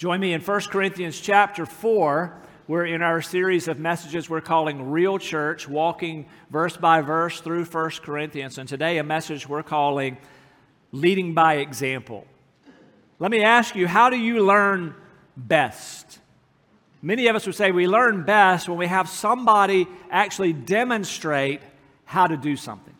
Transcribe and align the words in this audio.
Join 0.00 0.18
me 0.18 0.32
in 0.32 0.40
1 0.40 0.60
Corinthians 0.70 1.20
chapter 1.20 1.66
4. 1.66 2.34
We're 2.66 2.86
in 2.86 3.02
our 3.02 3.20
series 3.20 3.68
of 3.68 3.78
messages 3.78 4.30
we're 4.30 4.40
calling 4.40 4.90
Real 4.90 5.18
Church, 5.18 5.68
walking 5.68 6.24
verse 6.48 6.74
by 6.74 7.02
verse 7.02 7.42
through 7.42 7.66
1 7.66 7.90
Corinthians. 8.02 8.56
And 8.56 8.66
today, 8.66 8.96
a 8.96 9.04
message 9.04 9.46
we're 9.46 9.62
calling 9.62 10.16
Leading 10.90 11.34
by 11.34 11.56
Example. 11.56 12.26
Let 13.18 13.30
me 13.30 13.42
ask 13.42 13.76
you, 13.76 13.86
how 13.86 14.08
do 14.08 14.16
you 14.16 14.42
learn 14.42 14.94
best? 15.36 16.18
Many 17.02 17.26
of 17.26 17.36
us 17.36 17.44
would 17.44 17.54
say 17.54 17.70
we 17.70 17.86
learn 17.86 18.24
best 18.24 18.70
when 18.70 18.78
we 18.78 18.86
have 18.86 19.06
somebody 19.06 19.86
actually 20.10 20.54
demonstrate 20.54 21.60
how 22.06 22.26
to 22.26 22.38
do 22.38 22.56
something. 22.56 22.94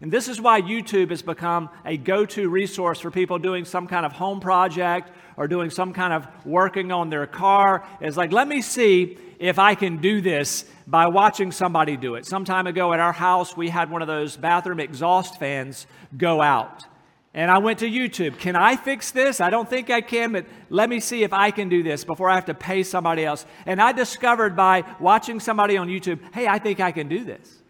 And 0.00 0.10
this 0.10 0.26
is 0.26 0.40
why 0.40 0.62
YouTube 0.62 1.10
has 1.10 1.20
become 1.20 1.68
a 1.84 1.98
go 1.98 2.24
to 2.24 2.48
resource 2.48 2.98
for 2.98 3.10
people 3.10 3.38
doing 3.38 3.66
some 3.66 3.86
kind 3.86 4.06
of 4.06 4.12
home 4.12 4.40
project 4.40 5.10
or 5.36 5.48
doing 5.48 5.70
some 5.70 5.92
kind 5.92 6.12
of 6.12 6.26
working 6.44 6.92
on 6.92 7.10
their 7.10 7.26
car. 7.26 7.86
It's 8.00 8.16
like, 8.16 8.32
let 8.32 8.48
me 8.48 8.62
see 8.62 9.18
if 9.38 9.58
I 9.58 9.74
can 9.74 9.98
do 9.98 10.20
this 10.20 10.64
by 10.86 11.08
watching 11.08 11.52
somebody 11.52 11.96
do 11.96 12.14
it. 12.14 12.26
Some 12.26 12.44
time 12.44 12.66
ago 12.66 12.92
at 12.92 13.00
our 13.00 13.12
house, 13.12 13.56
we 13.56 13.68
had 13.68 13.90
one 13.90 14.02
of 14.02 14.08
those 14.08 14.36
bathroom 14.36 14.80
exhaust 14.80 15.38
fans 15.38 15.86
go 16.16 16.40
out. 16.40 16.84
And 17.34 17.50
I 17.50 17.58
went 17.58 17.80
to 17.80 17.90
YouTube. 17.90 18.38
Can 18.38 18.56
I 18.56 18.76
fix 18.76 19.10
this? 19.10 19.42
I 19.42 19.50
don't 19.50 19.68
think 19.68 19.90
I 19.90 20.00
can, 20.00 20.32
but 20.32 20.46
let 20.70 20.88
me 20.88 21.00
see 21.00 21.22
if 21.22 21.34
I 21.34 21.50
can 21.50 21.68
do 21.68 21.82
this 21.82 22.02
before 22.02 22.30
I 22.30 22.34
have 22.34 22.46
to 22.46 22.54
pay 22.54 22.82
somebody 22.82 23.26
else. 23.26 23.44
And 23.66 23.78
I 23.78 23.92
discovered 23.92 24.56
by 24.56 24.84
watching 25.00 25.38
somebody 25.38 25.76
on 25.76 25.88
YouTube, 25.88 26.18
hey, 26.32 26.46
I 26.46 26.58
think 26.58 26.80
I 26.80 26.92
can 26.92 27.08
do 27.08 27.24
this. 27.24 27.62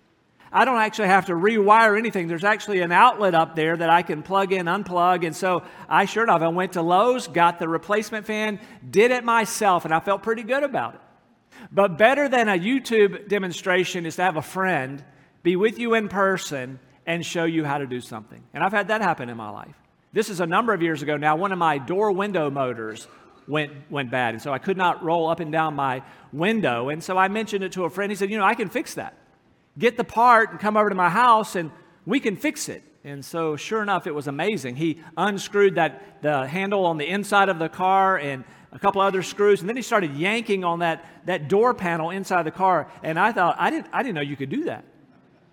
I 0.53 0.65
don't 0.65 0.79
actually 0.79 1.09
have 1.09 1.27
to 1.27 1.33
rewire 1.33 1.99
anything. 1.99 2.29
There's 2.29 2.45
actually 2.45 2.81
an 2.81 2.93
outlet 2.93 3.35
up 3.35 3.57
there 3.57 3.77
that 3.77 3.91
I 3.91 4.03
can 4.03 4.23
plug 4.23 4.53
in, 4.53 4.67
unplug. 4.67 5.25
And 5.27 5.35
so 5.35 5.65
I 5.89 6.05
sure 6.05 6.23
enough, 6.23 6.43
I 6.43 6.49
went 6.49 6.75
to 6.75 6.83
Lowe's, 6.83 7.27
got 7.27 7.59
the 7.59 7.69
replacement 7.69 8.27
fan, 8.27 8.61
did 8.89 9.11
it 9.11 9.25
myself, 9.25 9.85
and 9.85 9.93
I 9.93 10.01
felt 10.01 10.23
pretty 10.23 10.45
good 10.45 10.63
about 10.63 10.95
it. 10.95 11.01
But 11.73 11.99
better 11.99 12.29
than 12.29 12.49
a 12.49 12.59
YouTube 12.59 13.29
demonstration 13.29 14.07
is 14.07 14.17
to 14.17 14.23
have 14.23 14.37
a 14.37 14.43
friend 14.43 15.03
be 15.43 15.57
with 15.57 15.79
you 15.79 15.95
in 15.95 16.09
person 16.09 16.79
and 17.07 17.25
show 17.25 17.45
you 17.45 17.65
how 17.65 17.79
to 17.79 17.87
do 17.87 18.01
something. 18.01 18.43
And 18.53 18.63
I've 18.63 18.73
had 18.73 18.89
that 18.89 19.01
happen 19.01 19.29
in 19.29 19.37
my 19.37 19.51
life. 19.51 19.75
This 20.13 20.29
is 20.29 20.41
a 20.41 20.47
number 20.47 20.73
of 20.73 20.83
years 20.83 21.03
ago 21.03 21.17
now. 21.17 21.37
One 21.37 21.53
of 21.53 21.59
my 21.59 21.79
door 21.79 22.13
window 22.13 22.51
motors 22.51 23.07
went, 23.47 23.73
went 23.91 24.11
bad. 24.11 24.35
And 24.35 24.43
so 24.43 24.53
I 24.53 24.59
could 24.59 24.77
not 24.77 25.05
roll 25.05 25.29
up 25.29 25.41
and 25.41 25.53
down 25.53 25.75
my 25.75 26.03
window. 26.33 26.89
And 26.89 27.03
so 27.03 27.17
I 27.17 27.29
mentioned 27.29 27.65
it 27.65 27.73
to 27.73 27.85
a 27.85 27.91
friend. 27.91 28.11
He 28.11 28.17
said, 28.17 28.31
You 28.31 28.39
know, 28.39 28.45
I 28.45 28.55
can 28.55 28.69
fix 28.69 28.95
that 28.95 29.17
get 29.79 29.97
the 29.97 30.05
part 30.05 30.51
and 30.51 30.61
come 30.61 30.77
over 30.77 30.89
to 30.89 30.95
my 30.95 31.11
house 31.11 31.57
and 31.57 31.71
we 32.05 32.21
can 32.21 32.37
fix 32.37 32.69
it. 32.69 32.83
And 33.05 33.25
so, 33.25 33.57
sure 33.57 33.83
enough, 33.83 34.07
it 34.07 34.15
was 34.15 34.27
amazing. 34.27 34.77
He 34.77 35.01
unscrewed 35.17 35.77
that 35.77 36.23
the 36.23 36.47
handle 36.47 36.87
on 36.87 36.97
the 36.97 37.07
inside 37.07 37.49
of 37.49 37.59
the 37.59 37.69
car 37.69 38.19
and 38.19 38.45
a 38.73 38.79
couple 38.81 39.01
other 39.01 39.23
screws, 39.23 39.61
and 39.61 39.69
then 39.69 39.77
he 39.77 39.83
started 39.83 40.17
yanking 40.17 40.65
on 40.65 40.81
that, 40.81 41.07
that 41.25 41.49
door 41.49 41.73
panel 41.73 42.11
inside 42.11 42.43
the 42.43 42.51
car. 42.51 42.91
And 43.03 43.19
I 43.19 43.33
thought, 43.33 43.57
I 43.59 43.71
didn't, 43.71 43.87
I 43.93 44.03
didn't 44.03 44.17
know 44.17 44.23
you 44.23 44.37
could 44.37 44.51
do 44.51 44.65
that. 44.65 44.85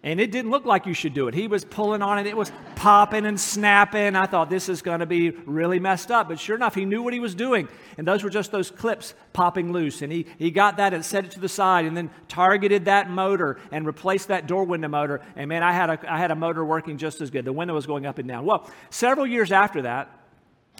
And 0.05 0.19
it 0.19 0.31
didn't 0.31 0.51
look 0.51 0.65
like 0.65 0.85
you 0.85 0.93
should 0.93 1.13
do 1.13 1.29
it. 1.29 1.33
He 1.33 1.47
was 1.47 1.63
pulling 1.63 2.01
on 2.01 2.19
it, 2.19 2.27
it 2.27 2.35
was 2.35 2.51
popping 2.75 3.25
and 3.25 3.39
snapping. 3.39 4.17
I 4.17 4.25
thought 4.25 4.49
this 4.49 4.67
is 4.67 4.81
going 4.81 4.99
to 4.99 5.05
be 5.05 5.29
really 5.29 5.79
messed 5.79 6.11
up. 6.11 6.27
But 6.27 6.41
sure 6.41 6.57
enough, 6.57 6.75
he 6.75 6.83
knew 6.83 7.01
what 7.01 7.13
he 7.13 7.21
was 7.21 7.33
doing. 7.33 7.69
And 7.97 8.05
those 8.05 8.21
were 8.21 8.29
just 8.29 8.51
those 8.51 8.69
clips 8.69 9.13
popping 9.31 9.71
loose. 9.71 10.01
And 10.01 10.11
he, 10.11 10.25
he 10.37 10.51
got 10.51 10.75
that 10.75 10.93
and 10.93 11.05
set 11.05 11.23
it 11.23 11.31
to 11.31 11.39
the 11.39 11.47
side 11.47 11.85
and 11.85 11.95
then 11.95 12.09
targeted 12.27 12.85
that 12.85 13.09
motor 13.09 13.57
and 13.71 13.85
replaced 13.85 14.27
that 14.27 14.45
door 14.45 14.65
window 14.65 14.89
motor. 14.89 15.21
And 15.37 15.47
man, 15.47 15.63
I 15.63 15.71
had 15.71 15.89
a, 15.89 16.13
I 16.13 16.17
had 16.17 16.31
a 16.31 16.35
motor 16.35 16.65
working 16.65 16.97
just 16.97 17.21
as 17.21 17.29
good. 17.29 17.45
The 17.45 17.53
window 17.53 17.73
was 17.73 17.85
going 17.85 18.05
up 18.05 18.17
and 18.17 18.27
down. 18.27 18.45
Well, 18.45 18.69
several 18.89 19.25
years 19.25 19.53
after 19.53 19.83
that, 19.83 20.09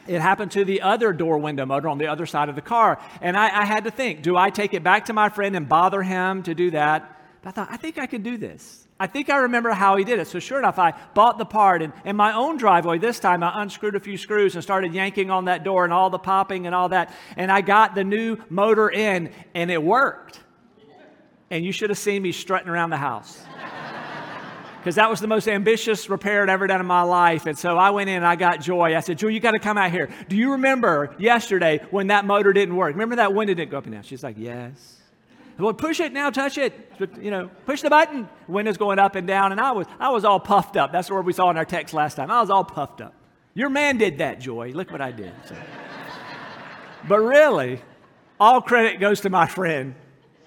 it 0.06 0.20
happened 0.20 0.52
to 0.52 0.66
the 0.66 0.82
other 0.82 1.14
door 1.14 1.38
window 1.38 1.66
motor 1.66 1.88
on 1.88 1.98
the 1.98 2.08
other 2.08 2.26
side 2.26 2.50
of 2.50 2.56
the 2.56 2.62
car. 2.62 3.00
And 3.22 3.38
I, 3.38 3.62
I 3.62 3.64
had 3.64 3.86
to 3.86 3.92
think 3.92 4.22
do 4.22 4.36
I 4.36 4.50
take 4.50 4.74
it 4.74 4.84
back 4.84 5.06
to 5.06 5.14
my 5.14 5.30
friend 5.30 5.56
and 5.56 5.70
bother 5.70 6.04
him 6.04 6.44
to 6.44 6.54
do 6.54 6.72
that? 6.72 7.22
But 7.44 7.50
I 7.50 7.52
thought, 7.52 7.68
I 7.72 7.78
think 7.78 7.98
I 7.98 8.08
could 8.08 8.24
do 8.24 8.38
this. 8.38 8.88
I 9.00 9.08
think 9.08 9.30
I 9.30 9.38
remember 9.38 9.72
how 9.72 9.98
he 9.98 10.06
did 10.06 10.20
it. 10.20 10.28
So, 10.28 10.40
sure 10.40 10.60
enough, 10.60 10.80
I 10.80 10.94
bought 11.14 11.38
the 11.38 11.46
part. 11.46 11.82
And 11.82 11.92
in 12.06 12.16
my 12.16 12.34
own 12.34 12.56
driveway, 12.58 13.00
this 13.00 13.20
time 13.20 13.44
I 13.44 13.62
unscrewed 13.62 13.96
a 13.96 14.00
few 14.00 14.18
screws 14.18 14.56
and 14.56 14.64
started 14.64 14.94
yanking 14.94 15.30
on 15.30 15.46
that 15.46 15.66
door 15.66 15.84
and 15.84 15.92
all 15.92 16.10
the 16.10 16.20
popping 16.20 16.66
and 16.66 16.74
all 16.74 16.90
that. 16.90 17.14
And 17.36 17.52
I 17.52 17.60
got 17.60 17.96
the 17.96 18.06
new 18.06 18.38
motor 18.50 18.90
in, 18.90 19.32
and 19.54 19.70
it 19.70 19.84
worked. 19.84 20.40
And 21.52 21.66
you 21.66 21.74
should 21.74 21.90
have 21.90 22.00
seen 22.00 22.22
me 22.22 22.32
strutting 22.32 22.70
around 22.70 22.90
the 22.92 22.98
house. 22.98 23.44
Because 24.80 24.96
that 24.96 25.10
was 25.10 25.22
the 25.22 25.28
most 25.28 25.48
ambitious 25.48 26.10
repair 26.10 26.44
I'd 26.44 26.50
ever 26.50 26.68
done 26.68 26.82
in 26.82 26.86
my 26.86 27.04
life. 27.04 27.46
And 27.46 27.58
so 27.58 27.78
I 27.78 27.92
went 27.92 28.10
in 28.10 28.18
and 28.18 28.26
I 28.26 28.36
got 28.36 28.60
Joy. 28.60 28.98
I 28.98 29.00
said, 29.00 29.18
Joy, 29.18 29.30
you 29.30 29.40
got 29.40 29.52
to 29.52 29.60
come 29.60 29.78
out 29.78 29.92
here. 29.92 30.10
Do 30.28 30.36
you 30.36 30.52
remember 30.52 31.16
yesterday 31.18 31.80
when 31.90 32.08
that 32.08 32.26
motor 32.26 32.52
didn't 32.52 32.76
work? 32.76 32.92
Remember 32.92 33.16
that 33.16 33.34
window 33.34 33.54
didn't 33.54 33.72
go 33.72 33.78
up 33.78 33.86
and 33.86 33.94
down? 33.94 34.04
She's 34.04 34.26
like, 34.26 34.36
Yes. 34.38 35.00
Well, 35.58 35.74
push 35.74 36.00
it 36.00 36.14
now, 36.14 36.30
touch 36.30 36.58
it. 36.58 36.74
You 37.22 37.32
know, 37.32 37.50
push 37.66 37.82
the 37.82 37.90
button. 37.90 38.28
Windows 38.48 38.78
going 38.78 39.00
up 39.00 39.16
and 39.16 39.28
down, 39.28 39.52
and 39.52 39.62
I 39.62 39.72
was 39.72 39.88
I 40.00 40.10
was 40.10 40.26
all 40.26 40.40
puffed 40.40 40.78
up. 40.78 40.92
That's 40.92 41.10
what 41.10 41.24
we 41.26 41.34
saw 41.34 41.50
in 41.50 41.58
our 41.58 41.66
text 41.66 41.94
last 41.94 42.16
time. 42.16 42.32
I 42.32 42.42
was 42.42 42.50
all 42.50 42.64
puffed 42.64 43.02
up. 43.02 43.14
Your 43.54 43.70
man 43.70 43.98
did 43.98 44.18
that, 44.18 44.40
Joy. 44.40 44.72
Look 44.72 44.92
what 44.92 45.02
I 45.02 45.12
did. 45.12 45.34
So. 45.46 45.56
but 47.08 47.20
really, 47.20 47.82
all 48.40 48.62
credit 48.62 49.00
goes 49.00 49.22
to 49.22 49.30
my 49.30 49.46
friend 49.46 49.96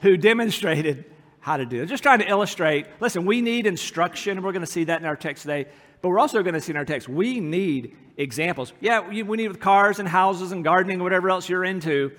who 0.00 0.16
demonstrated 0.16 1.04
how 1.38 1.56
to 1.56 1.64
do 1.64 1.82
it. 1.82 1.86
Just 1.86 2.02
trying 2.02 2.18
to 2.18 2.28
illustrate. 2.28 2.86
Listen, 2.98 3.24
we 3.24 3.40
need 3.40 3.66
instruction. 3.66 4.42
We're 4.42 4.52
going 4.52 4.64
to 4.64 4.70
see 4.70 4.84
that 4.84 5.00
in 5.00 5.06
our 5.06 5.14
text 5.14 5.42
today. 5.42 5.66
But 6.02 6.08
we're 6.08 6.18
also 6.18 6.42
going 6.42 6.54
to 6.54 6.60
see 6.60 6.72
in 6.72 6.76
our 6.76 6.84
text, 6.84 7.08
we 7.08 7.40
need 7.40 7.96
examples. 8.16 8.72
Yeah, 8.80 9.08
we 9.08 9.22
need 9.22 9.48
with 9.48 9.60
cars 9.60 9.98
and 9.98 10.08
houses 10.08 10.52
and 10.52 10.64
gardening, 10.64 10.94
and 10.94 11.02
whatever 11.02 11.30
else 11.30 11.48
you're 11.48 11.64
into, 11.64 12.12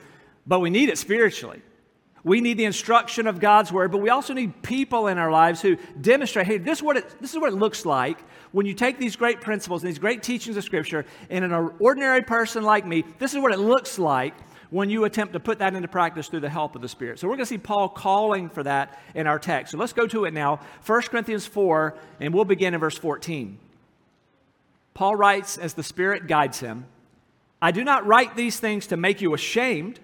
but 0.46 0.60
we 0.62 0.70
need 0.70 0.90
it 0.90 0.98
spiritually. 0.98 1.62
We 2.28 2.42
need 2.42 2.58
the 2.58 2.66
instruction 2.66 3.26
of 3.26 3.40
God's 3.40 3.72
word, 3.72 3.90
but 3.90 4.00
we 4.00 4.10
also 4.10 4.34
need 4.34 4.62
people 4.62 5.08
in 5.08 5.18
our 5.18 5.32
lives 5.32 5.62
who 5.62 5.78
demonstrate 6.02 6.46
hey, 6.46 6.58
this 6.58 6.80
is, 6.80 6.84
what 6.84 6.98
it, 6.98 7.22
this 7.22 7.32
is 7.32 7.40
what 7.40 7.54
it 7.54 7.56
looks 7.56 7.86
like 7.86 8.20
when 8.52 8.66
you 8.66 8.74
take 8.74 9.00
these 9.00 9.16
great 9.16 9.40
principles 9.40 9.82
and 9.82 9.90
these 9.90 9.98
great 9.98 10.22
teachings 10.24 10.58
of 10.58 10.66
Scripture, 10.66 11.06
and 11.30 11.46
an 11.46 11.54
ordinary 11.80 12.22
person 12.22 12.64
like 12.64 12.86
me, 12.86 13.06
this 13.18 13.34
is 13.34 13.40
what 13.40 13.54
it 13.54 13.60
looks 13.60 13.98
like 13.98 14.34
when 14.72 14.90
you 14.90 15.06
attempt 15.06 15.32
to 15.32 15.40
put 15.40 15.60
that 15.60 15.74
into 15.74 15.88
practice 15.88 16.28
through 16.28 16.42
the 16.42 16.50
help 16.50 16.76
of 16.76 16.82
the 16.82 16.90
Spirit. 16.90 17.18
So 17.18 17.30
we're 17.30 17.36
going 17.36 17.46
to 17.46 17.50
see 17.50 17.58
Paul 17.58 17.88
calling 17.88 18.50
for 18.50 18.62
that 18.64 19.00
in 19.16 19.26
our 19.26 19.40
text. 19.40 19.72
So 19.72 19.78
let's 19.78 19.94
go 19.94 20.06
to 20.08 20.26
it 20.26 20.34
now 20.34 20.60
1 20.86 21.02
Corinthians 21.04 21.48
4, 21.48 21.98
and 22.20 22.34
we'll 22.34 22.44
begin 22.44 22.74
in 22.74 22.82
verse 22.82 22.98
14. 22.98 23.58
Paul 24.94 25.16
writes 25.16 25.58
as 25.58 25.76
the 25.76 25.84
Spirit 25.84 26.28
guides 26.28 26.60
him 26.60 26.88
I 27.62 27.72
do 27.72 27.86
not 27.86 28.06
write 28.06 28.36
these 28.36 28.60
things 28.60 28.88
to 28.88 28.98
make 28.98 29.22
you 29.22 29.34
ashamed 29.34 30.02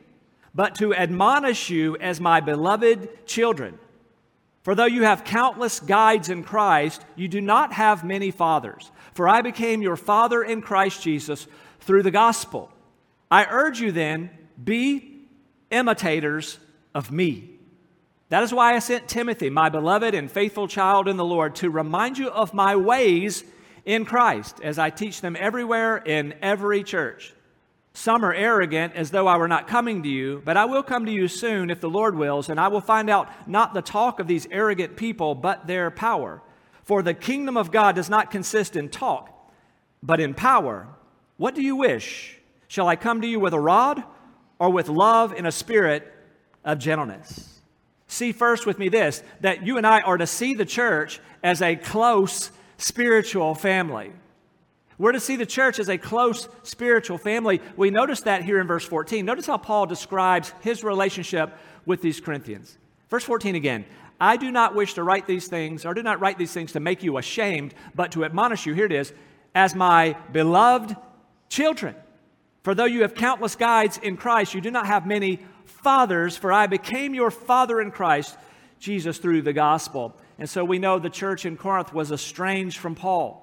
but 0.56 0.75
to 0.75 0.94
admonish 0.94 1.69
you 1.69 1.97
as 1.97 2.19
my 2.19 2.40
beloved 2.40 3.25
children. 3.25 3.80
For 4.64 4.75
though 4.75 4.86
you 4.86 5.03
have 5.03 5.24
countless 5.24 5.80
guides 5.80 6.30
in 6.30 6.44
Christ, 6.44 7.06
you 7.16 7.28
do 7.28 7.41
not 7.41 7.74
have 7.74 8.03
many 8.03 8.31
fathers. 8.31 8.92
For 9.13 9.28
I 9.28 9.42
became 9.42 9.81
your 9.81 9.97
father 9.97 10.42
in 10.42 10.62
Christ 10.62 11.03
Jesus 11.03 11.47
through 11.81 12.03
the 12.03 12.12
gospel. 12.12 12.72
I 13.30 13.46
urge 13.50 13.81
you 13.81 13.92
then, 13.92 14.30
be 14.63 15.28
imitators 15.69 16.59
of 16.94 17.12
me. 17.12 17.50
That 18.30 18.44
is 18.44 18.53
why 18.53 18.75
I 18.75 18.80
sent 18.80 19.08
Timothy, 19.08 19.50
my 19.50 19.69
beloved 19.69 20.16
and 20.16 20.31
faithful 20.31 20.68
child 20.68 21.08
in 21.08 21.18
the 21.18 21.25
Lord, 21.25 21.56
to 21.56 21.69
remind 21.69 22.18
you 22.18 22.30
of 22.30 22.53
my 22.53 22.75
ways 22.75 23.44
in 23.86 24.06
Christ 24.06 24.59
as 24.63 24.80
I 24.80 24.90
teach 24.90 25.22
them 25.22 25.36
everywhere 25.38 25.97
in 25.97 26.34
every 26.42 26.84
church. 26.84 27.34
Some 27.94 28.26
are 28.26 28.34
arrogant 28.34 28.96
as 28.96 29.12
though 29.12 29.28
I 29.28 29.38
were 29.38 29.48
not 29.48 29.68
coming 29.68 30.02
to 30.04 30.09
you, 30.09 30.42
but 30.44 30.58
I 30.58 30.66
will 30.66 30.81
come 30.81 31.06
to 31.06 31.12
you 31.12 31.28
soon 31.28 31.70
if 31.70 31.80
the 31.80 31.90
Lord 31.90 32.16
wills, 32.16 32.50
and 32.50 32.59
I 32.59 32.68
will 32.68 32.81
find 32.81 33.09
out 33.09 33.30
not 33.48 33.74
the 33.74 33.84
talk 33.84 34.20
of 34.20 34.28
these 34.28 34.48
arrogant 34.50 34.96
people, 34.96 35.36
but 35.36 35.68
their 35.68 35.92
power. 35.92 36.42
For 36.84 37.04
the 37.04 37.14
kingdom 37.14 37.56
of 37.56 37.72
God 37.72 37.96
does 37.96 38.09
not 38.09 38.31
consist 38.31 38.76
in 38.76 38.90
talk, 38.90 39.30
but 40.02 40.20
in 40.20 40.34
power. 40.34 40.88
What 41.38 41.54
do 41.54 41.62
you 41.62 41.76
wish? 41.76 42.40
Shall 42.68 42.88
I 42.88 42.96
come 42.96 43.22
to 43.22 43.28
you 43.28 43.40
with 43.40 43.54
a 43.54 43.59
rod 43.59 44.04
or 44.58 44.72
with 44.72 44.90
love 44.90 45.31
in 45.31 45.46
a 45.46 45.52
spirit 45.52 46.12
of 46.66 46.80
gentleness? 46.80 47.60
See 48.07 48.31
first 48.31 48.66
with 48.66 48.80
me 48.80 48.89
this 48.89 49.24
that 49.42 49.66
you 49.66 49.78
and 49.78 49.86
I 49.86 50.01
are 50.01 50.18
to 50.18 50.28
see 50.28 50.56
the 50.56 50.66
church 50.66 51.19
as 51.44 51.62
a 51.62 51.75
close 51.75 52.51
spiritual 52.78 53.54
family. 53.56 54.13
We're 54.98 55.12
to 55.12 55.19
see 55.19 55.36
the 55.36 55.45
church 55.45 55.80
as 55.80 55.90
a 55.90 55.98
close 55.98 56.48
spiritual 56.63 57.18
family. 57.18 57.62
We 57.75 57.90
notice 57.90 58.22
that 58.22 58.44
here 58.44 58.60
in 58.60 58.68
verse 58.68 58.86
14. 58.86 59.25
Notice 59.25 59.48
how 59.48 59.57
Paul 59.57 59.86
describes 59.86 60.54
his 60.62 60.84
relationship 60.84 61.57
with 61.86 62.01
these 62.01 62.22
Corinthians. 62.22 62.78
Verse 63.10 63.24
14 63.24 63.56
again. 63.56 63.86
I 64.19 64.38
do 64.38 64.51
not 64.51 64.75
wish 64.75 64.94
to 64.94 65.04
write 65.04 65.28
these 65.28 65.48
things, 65.48 65.86
or 65.86 65.94
do 65.94 66.04
not 66.04 66.22
write 66.22 66.38
these 66.38 66.54
things 66.54 66.72
to 66.74 66.80
make 66.80 67.04
you 67.04 67.18
ashamed, 67.18 67.74
but 67.94 68.12
to 68.13 68.24
admonish 68.24 68.66
you. 68.66 68.74
Here 68.74 68.86
it 68.86 68.92
is, 68.92 69.12
as 69.54 69.75
my 69.75 70.16
beloved 70.31 70.96
children. 71.50 71.96
For 72.63 72.74
though 72.74 72.86
you 72.86 73.01
have 73.01 73.16
countless 73.16 73.56
guides 73.56 73.98
in 73.98 74.16
Christ, 74.16 74.54
you 74.54 74.62
do 74.62 74.72
not 74.72 74.86
have 74.86 75.06
many 75.06 75.39
fathers, 75.66 76.38
for 76.38 76.54
I 76.54 76.68
became 76.68 77.13
your 77.13 77.31
father 77.31 77.81
in 77.81 77.92
Christ, 77.92 78.38
Jesus, 78.80 79.18
through 79.18 79.42
the 79.42 79.51
gospel. 79.51 80.16
And 80.39 80.50
so 80.50 80.63
we 80.63 80.80
know 80.80 81.00
the 81.00 81.10
church 81.10 81.46
in 81.46 81.57
Corinth 81.57 81.94
was 81.94 82.12
estranged 82.12 82.78
from 82.78 82.96
Paul. 82.96 83.43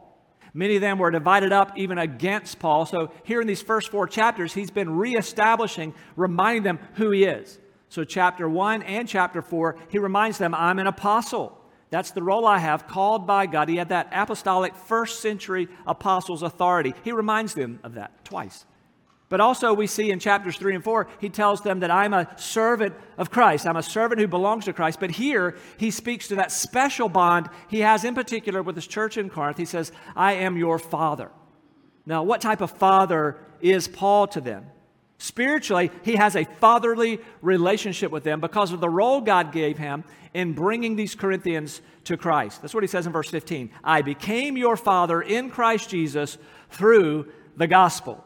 Many 0.52 0.76
of 0.76 0.80
them 0.80 0.98
were 0.98 1.10
divided 1.10 1.52
up 1.52 1.72
even 1.76 1.98
against 1.98 2.58
Paul. 2.58 2.86
So, 2.86 3.12
here 3.24 3.40
in 3.40 3.46
these 3.46 3.62
first 3.62 3.90
four 3.90 4.06
chapters, 4.06 4.54
he's 4.54 4.70
been 4.70 4.96
reestablishing, 4.96 5.94
reminding 6.16 6.62
them 6.62 6.78
who 6.94 7.10
he 7.10 7.24
is. 7.24 7.58
So, 7.88 8.04
chapter 8.04 8.48
one 8.48 8.82
and 8.82 9.08
chapter 9.08 9.42
four, 9.42 9.76
he 9.88 9.98
reminds 9.98 10.38
them, 10.38 10.54
I'm 10.54 10.78
an 10.78 10.86
apostle. 10.86 11.56
That's 11.90 12.12
the 12.12 12.22
role 12.22 12.46
I 12.46 12.58
have, 12.58 12.86
called 12.86 13.26
by 13.26 13.46
God. 13.46 13.68
He 13.68 13.76
had 13.76 13.88
that 13.88 14.10
apostolic 14.12 14.76
first 14.76 15.20
century 15.20 15.68
apostles' 15.86 16.42
authority. 16.42 16.94
He 17.02 17.12
reminds 17.12 17.54
them 17.54 17.80
of 17.82 17.94
that 17.94 18.24
twice. 18.24 18.64
But 19.30 19.40
also, 19.40 19.72
we 19.72 19.86
see 19.86 20.10
in 20.10 20.18
chapters 20.18 20.56
3 20.56 20.74
and 20.74 20.84
4, 20.84 21.06
he 21.20 21.28
tells 21.28 21.60
them 21.60 21.80
that 21.80 21.90
I'm 21.90 22.12
a 22.12 22.28
servant 22.36 22.96
of 23.16 23.30
Christ. 23.30 23.64
I'm 23.64 23.76
a 23.76 23.82
servant 23.82 24.20
who 24.20 24.26
belongs 24.26 24.64
to 24.64 24.72
Christ. 24.72 24.98
But 24.98 25.12
here, 25.12 25.56
he 25.76 25.92
speaks 25.92 26.26
to 26.28 26.34
that 26.34 26.50
special 26.50 27.08
bond 27.08 27.48
he 27.68 27.78
has 27.80 28.04
in 28.04 28.16
particular 28.16 28.60
with 28.60 28.74
his 28.74 28.88
church 28.88 29.16
in 29.16 29.30
Corinth. 29.30 29.56
He 29.56 29.64
says, 29.64 29.92
I 30.16 30.32
am 30.32 30.56
your 30.56 30.80
father. 30.80 31.30
Now, 32.04 32.24
what 32.24 32.40
type 32.40 32.60
of 32.60 32.72
father 32.72 33.38
is 33.60 33.86
Paul 33.86 34.26
to 34.28 34.40
them? 34.40 34.66
Spiritually, 35.18 35.92
he 36.02 36.16
has 36.16 36.34
a 36.34 36.44
fatherly 36.44 37.20
relationship 37.40 38.10
with 38.10 38.24
them 38.24 38.40
because 38.40 38.72
of 38.72 38.80
the 38.80 38.88
role 38.88 39.20
God 39.20 39.52
gave 39.52 39.78
him 39.78 40.02
in 40.34 40.54
bringing 40.54 40.96
these 40.96 41.14
Corinthians 41.14 41.82
to 42.04 42.16
Christ. 42.16 42.62
That's 42.62 42.74
what 42.74 42.82
he 42.82 42.88
says 42.88 43.06
in 43.06 43.12
verse 43.12 43.30
15. 43.30 43.70
I 43.84 44.02
became 44.02 44.56
your 44.56 44.76
father 44.76 45.22
in 45.22 45.50
Christ 45.50 45.88
Jesus 45.88 46.36
through 46.70 47.30
the 47.56 47.68
gospel. 47.68 48.24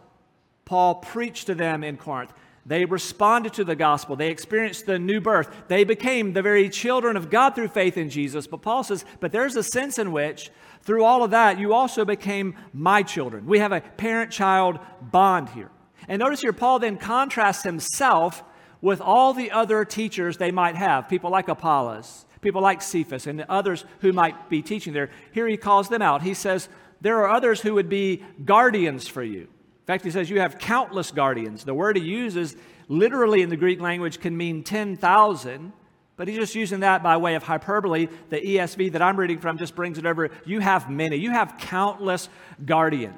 Paul 0.65 0.97
preached 0.97 1.47
to 1.47 1.55
them 1.55 1.85
in 1.85 1.97
Corinth. 1.97 2.33
They 2.67 2.87
responded 2.87 3.53
to 3.55 3.65
the 3.65 3.77
gospel. 3.77 4.17
They 4.17 4.31
experienced 4.31 4.87
the 4.87 4.99
new 4.99 5.21
birth. 5.21 5.55
They 5.69 5.85
became 5.85 6.33
the 6.33 6.41
very 6.41 6.71
children 6.71 7.17
of 7.17 7.29
God 7.29 7.55
through 7.55 7.69
faith 7.69 7.99
in 7.99 8.09
Jesus. 8.09 8.47
But 8.47 8.63
Paul 8.63 8.83
says, 8.83 9.05
but 9.21 9.33
there's 9.33 9.57
a 9.57 9.63
sense 9.63 9.99
in 9.99 10.13
which, 10.13 10.51
through 10.83 11.05
all 11.05 11.23
of 11.23 11.33
that, 11.33 11.59
you 11.59 11.75
also 11.75 12.07
became 12.07 12.57
my 12.73 13.03
children. 13.03 13.47
We 13.47 13.59
have 13.59 13.73
a 13.73 13.83
parent 13.83 14.31
child 14.31 14.79
bond 15.03 15.51
here. 15.51 15.71
And 16.09 16.21
notice 16.21 16.41
here, 16.41 16.55
Paul 16.55 16.79
then 16.79 16.97
contrasts 16.97 17.65
himself 17.65 18.43
with 18.81 19.01
all 19.01 19.35
the 19.35 19.51
other 19.51 19.85
teachers 19.85 20.37
they 20.37 20.51
might 20.51 20.77
have, 20.77 21.09
people 21.09 21.31
like 21.31 21.49
Apollos, 21.49 22.27
people 22.41 22.61
like 22.61 22.83
Cephas, 22.83 23.27
and 23.27 23.43
others 23.49 23.85
who 24.01 24.13
might 24.13 24.51
be 24.51 24.63
teaching 24.63 24.93
there. 24.93 25.11
Here 25.33 25.47
he 25.47 25.57
calls 25.57 25.89
them 25.89 26.03
out. 26.03 26.23
He 26.23 26.35
says, 26.35 26.69
There 27.01 27.19
are 27.19 27.31
others 27.31 27.61
who 27.63 27.75
would 27.75 27.89
be 27.89 28.23
guardians 28.45 29.09
for 29.09 29.23
you. 29.23 29.49
In 29.85 29.87
fact, 29.87 30.03
he 30.03 30.11
says 30.11 30.31
you 30.31 30.41
have 30.41 30.57
countless 30.57 31.11
guardians. 31.11 31.65
The 31.65 31.75
word 31.75 31.99
he 31.99 32.03
uses 32.03 32.57
literally 32.89 33.43
in 33.43 33.51
the 33.51 33.57
Greek 33.57 33.83
language 33.83 34.19
can 34.19 34.35
mean 34.35 34.65
10,000, 34.65 35.75
but 36.17 36.27
he's 36.27 36.39
just 36.39 36.55
using 36.55 36.81
that 36.81 37.03
by 37.03 37.19
way 37.19 37.35
of 37.35 37.43
hyperbole. 37.43 38.09
The 38.31 38.41
ESV 38.41 38.93
that 38.93 39.03
I'm 39.03 39.21
reading 39.21 39.41
from 39.41 39.59
just 39.59 39.75
brings 39.75 39.99
it 39.99 40.07
over. 40.07 40.31
You 40.47 40.61
have 40.61 40.89
many, 40.89 41.17
you 41.17 41.33
have 41.33 41.57
countless 41.59 42.31
guardians. 42.65 43.15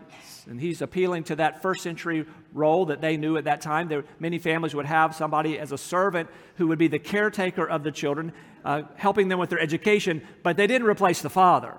And 0.51 0.61
he's 0.61 0.83
appealing 0.83 1.23
to 1.25 1.37
that 1.37 1.63
first 1.63 1.85
century 1.85 2.27
role 2.53 2.87
that 2.87 3.01
they 3.01 3.17
knew 3.17 3.37
at 3.37 3.45
that 3.45 3.61
time. 3.61 3.87
There, 3.87 4.05
many 4.19 4.41
families 4.41 4.75
would 4.75 4.87
have 4.87 5.15
somebody 5.15 5.61
as 5.61 5.71
a 5.71 5.79
servant 5.79 6.29
who 6.57 6.67
would 6.67 6.79
be 6.81 6.89
the 6.89 6.99
caretaker 6.99 7.65
of 7.65 7.85
the 7.85 7.93
children, 7.93 8.33
uh, 8.65 8.83
helping 8.97 9.29
them 9.29 9.39
with 9.39 9.51
their 9.51 9.61
education, 9.61 10.21
but 10.43 10.57
they 10.57 10.67
didn't 10.67 10.89
replace 10.89 11.23
the 11.23 11.31
father. 11.31 11.77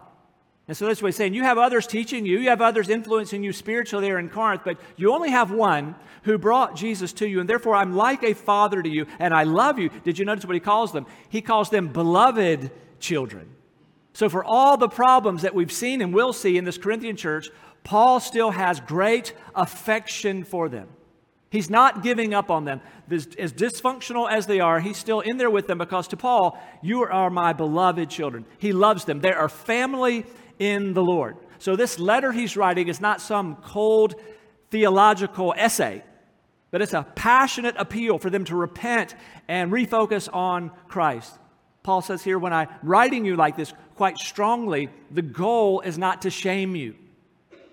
And 0.67 0.75
so 0.75 0.85
that's 0.85 1.01
what 1.01 1.09
he's 1.09 1.15
saying. 1.15 1.33
You 1.33 1.43
have 1.43 1.57
others 1.57 1.87
teaching 1.87 2.25
you, 2.25 2.39
you 2.39 2.49
have 2.49 2.61
others 2.61 2.89
influencing 2.89 3.43
you 3.43 3.53
spiritually 3.53 4.05
there 4.05 4.19
in 4.19 4.29
Corinth, 4.29 4.63
but 4.65 4.79
you 4.97 5.13
only 5.13 5.29
have 5.29 5.51
one 5.51 5.95
who 6.23 6.37
brought 6.37 6.75
Jesus 6.75 7.13
to 7.13 7.27
you, 7.27 7.39
and 7.39 7.49
therefore 7.49 7.75
I'm 7.75 7.95
like 7.95 8.23
a 8.23 8.33
father 8.33 8.81
to 8.81 8.89
you, 8.89 9.05
and 9.19 9.33
I 9.33 9.43
love 9.43 9.79
you. 9.79 9.89
Did 10.03 10.19
you 10.19 10.25
notice 10.25 10.45
what 10.45 10.55
he 10.55 10.59
calls 10.59 10.91
them? 10.91 11.05
He 11.29 11.41
calls 11.41 11.69
them 11.69 11.87
beloved 11.87 12.69
children. 12.99 13.49
So, 14.11 14.29
for 14.29 14.43
all 14.43 14.77
the 14.77 14.89
problems 14.89 15.43
that 15.43 15.53
we've 15.53 15.71
seen 15.71 16.01
and 16.01 16.13
will 16.13 16.33
see 16.33 16.57
in 16.57 16.65
this 16.65 16.77
Corinthian 16.77 17.15
church, 17.15 17.49
Paul 17.83 18.19
still 18.19 18.51
has 18.51 18.79
great 18.81 19.33
affection 19.55 20.43
for 20.43 20.67
them. 20.67 20.89
He's 21.49 21.69
not 21.69 22.03
giving 22.03 22.33
up 22.33 22.51
on 22.51 22.65
them. 22.65 22.81
As, 23.09 23.27
as, 23.39 23.53
dysfunctional 23.53 24.29
as 24.29 24.47
they 24.47 24.59
are, 24.59 24.81
he's 24.81 24.97
still 24.97 25.21
in 25.21 25.37
there 25.37 25.49
with 25.49 25.67
them 25.67 25.77
because 25.77 26.09
to 26.09 26.17
Paul, 26.17 26.59
you 26.81 27.03
are 27.03 27.29
my 27.29 27.53
beloved 27.53 28.09
children. 28.09 28.45
He 28.57 28.73
loves 28.73 29.05
them. 29.05 29.21
They 29.21 29.31
are 29.31 29.47
family 29.47 30.25
in 30.59 30.93
the 30.93 31.03
Lord. 31.03 31.37
So, 31.59 31.75
this 31.75 31.99
letter 31.99 32.31
he's 32.31 32.55
writing 32.55 32.87
is 32.87 33.01
not 33.01 33.21
some 33.21 33.55
cold 33.57 34.15
theological 34.69 35.53
essay, 35.57 36.03
but 36.71 36.81
it's 36.81 36.93
a 36.93 37.03
passionate 37.15 37.75
appeal 37.77 38.19
for 38.19 38.29
them 38.29 38.45
to 38.45 38.55
repent 38.55 39.15
and 39.47 39.71
refocus 39.71 40.29
on 40.33 40.71
Christ. 40.87 41.37
Paul 41.83 42.01
says 42.01 42.21
here, 42.21 42.37
when 42.37 42.51
I'm 42.51 42.67
writing 42.83 43.23
you 43.23 43.35
like 43.37 43.55
this 43.55 43.73
quite 43.95 44.17
strongly, 44.17 44.89
the 45.09 45.21
goal 45.21 45.81
is 45.81 45.97
not 45.97 46.23
to 46.23 46.29
shame 46.29 46.75
you, 46.75 46.95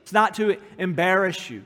it's 0.02 0.12
not 0.12 0.34
to 0.34 0.56
embarrass 0.78 1.50
you. 1.50 1.64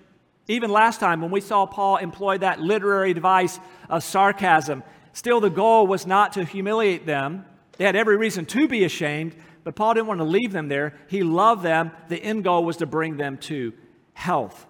Even 0.49 0.71
last 0.71 0.99
time 0.99 1.21
when 1.21 1.31
we 1.31 1.43
saw 1.43 1.67
Paul 1.67 1.99
employ 1.99 2.39
that 2.39 2.59
literary 2.59 3.13
device 3.13 3.61
of 3.91 4.03
sarcasm, 4.03 4.83
still 5.13 5.41
the 5.41 5.51
goal 5.51 5.87
was 5.87 6.07
not 6.07 6.33
to 6.33 6.45
humiliate 6.45 7.05
them. 7.05 7.45
They 7.77 7.85
had 7.85 7.97
every 7.97 8.17
reason 8.17 8.47
to 8.47 8.67
be 8.67 8.83
ashamed, 8.85 9.37
but 9.69 9.77
Paul 9.77 9.93
didn't 9.93 10.07
want 10.07 10.21
to 10.21 10.25
leave 10.25 10.53
them 10.53 10.69
there. 10.69 10.95
He 11.09 11.23
loved 11.23 11.63
them. 11.63 11.91
The 12.09 12.17
end 12.17 12.43
goal 12.43 12.65
was 12.65 12.79
to 12.79 12.87
bring 12.87 13.19
them 13.19 13.37
to 13.49 13.75
health. 14.15 14.67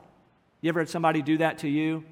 You 0.60 0.70
ever 0.70 0.80
had 0.80 0.88
somebody 0.88 1.22
do 1.22 1.38
that 1.38 1.58
to 1.58 1.68
you? 1.68 2.02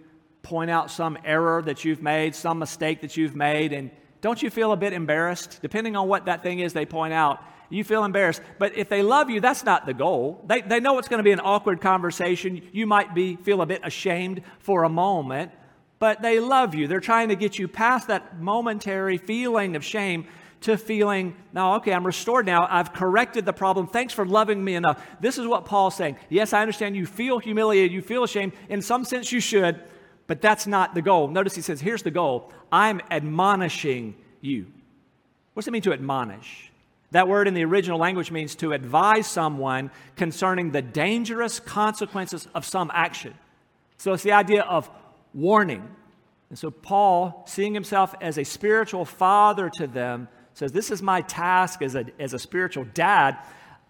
Point 0.42 0.70
out 0.70 0.92
some 0.92 1.18
error 1.24 1.60
that 1.62 1.84
you've 1.84 2.00
made, 2.00 2.36
some 2.36 2.60
mistake 2.60 3.00
that 3.00 3.16
you've 3.16 3.34
made, 3.34 3.72
and 3.72 3.90
don't 4.20 4.40
you 4.40 4.50
feel 4.50 4.70
a 4.70 4.76
bit 4.76 4.92
embarrassed? 4.92 5.58
Depending 5.62 5.96
on 5.96 6.06
what 6.06 6.26
that 6.26 6.44
thing 6.44 6.60
is 6.60 6.74
they 6.74 6.86
point 6.86 7.12
out, 7.12 7.42
you 7.70 7.82
feel 7.82 8.04
embarrassed. 8.04 8.40
But 8.60 8.78
if 8.78 8.88
they 8.88 9.02
love 9.02 9.30
you, 9.30 9.40
that's 9.40 9.64
not 9.64 9.84
the 9.84 9.92
goal. 9.92 10.44
They, 10.46 10.60
they 10.60 10.78
know 10.78 11.00
it's 11.00 11.08
going 11.08 11.18
to 11.18 11.24
be 11.24 11.32
an 11.32 11.40
awkward 11.40 11.80
conversation. 11.80 12.68
You 12.70 12.86
might 12.86 13.16
be, 13.16 13.34
feel 13.34 13.62
a 13.62 13.66
bit 13.66 13.80
ashamed 13.82 14.42
for 14.60 14.84
a 14.84 14.88
moment, 14.88 15.50
but 15.98 16.22
they 16.22 16.38
love 16.38 16.76
you. 16.76 16.86
They're 16.86 17.00
trying 17.00 17.30
to 17.30 17.34
get 17.34 17.58
you 17.58 17.66
past 17.66 18.06
that 18.06 18.40
momentary 18.40 19.18
feeling 19.18 19.74
of 19.74 19.84
shame 19.84 20.28
to 20.62 20.76
feeling, 20.76 21.36
now, 21.52 21.76
okay, 21.76 21.92
I'm 21.92 22.06
restored 22.06 22.46
now. 22.46 22.66
I've 22.68 22.92
corrected 22.92 23.44
the 23.44 23.52
problem. 23.52 23.86
Thanks 23.86 24.12
for 24.12 24.24
loving 24.24 24.62
me 24.64 24.74
enough. 24.74 25.04
This 25.20 25.38
is 25.38 25.46
what 25.46 25.64
Paul's 25.64 25.94
saying. 25.94 26.16
Yes, 26.28 26.52
I 26.52 26.60
understand 26.60 26.96
you 26.96 27.06
feel 27.06 27.38
humiliated, 27.38 27.92
you 27.92 28.02
feel 28.02 28.24
ashamed. 28.24 28.52
In 28.68 28.82
some 28.82 29.04
sense, 29.04 29.30
you 29.32 29.40
should, 29.40 29.80
but 30.26 30.40
that's 30.40 30.66
not 30.66 30.94
the 30.94 31.02
goal. 31.02 31.28
Notice 31.28 31.54
he 31.54 31.62
says, 31.62 31.80
here's 31.80 32.02
the 32.02 32.10
goal 32.10 32.52
I'm 32.72 33.00
admonishing 33.10 34.16
you. 34.40 34.66
What's 35.54 35.68
it 35.68 35.70
mean 35.70 35.82
to 35.82 35.92
admonish? 35.92 36.70
That 37.12 37.28
word 37.28 37.48
in 37.48 37.54
the 37.54 37.64
original 37.64 37.98
language 37.98 38.30
means 38.30 38.54
to 38.56 38.72
advise 38.72 39.26
someone 39.26 39.90
concerning 40.16 40.72
the 40.72 40.82
dangerous 40.82 41.60
consequences 41.60 42.48
of 42.54 42.64
some 42.64 42.90
action. 42.92 43.34
So 43.96 44.12
it's 44.12 44.22
the 44.22 44.32
idea 44.32 44.62
of 44.62 44.90
warning. 45.32 45.88
And 46.50 46.58
so 46.58 46.70
Paul, 46.70 47.44
seeing 47.46 47.74
himself 47.74 48.14
as 48.20 48.38
a 48.38 48.44
spiritual 48.44 49.04
father 49.04 49.70
to 49.78 49.86
them, 49.86 50.28
says, 50.56 50.72
This 50.72 50.90
is 50.90 51.02
my 51.02 51.20
task 51.22 51.82
as 51.82 51.94
a, 51.94 52.06
as 52.18 52.32
a 52.32 52.38
spiritual 52.38 52.84
dad. 52.94 53.38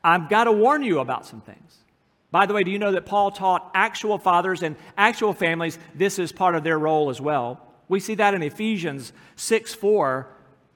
I've 0.02 0.28
got 0.28 0.44
to 0.44 0.52
warn 0.52 0.82
you 0.82 0.98
about 0.98 1.26
some 1.26 1.40
things. 1.40 1.78
By 2.30 2.46
the 2.46 2.54
way, 2.54 2.64
do 2.64 2.70
you 2.70 2.78
know 2.78 2.92
that 2.92 3.06
Paul 3.06 3.30
taught 3.30 3.70
actual 3.74 4.18
fathers 4.18 4.62
and 4.62 4.76
actual 4.98 5.32
families 5.32 5.78
this 5.94 6.18
is 6.18 6.32
part 6.32 6.54
of 6.54 6.64
their 6.64 6.78
role 6.78 7.08
as 7.08 7.20
well? 7.20 7.60
We 7.88 8.00
see 8.00 8.16
that 8.16 8.34
in 8.34 8.42
Ephesians 8.42 9.12
6 9.36 9.74
4 9.74 10.28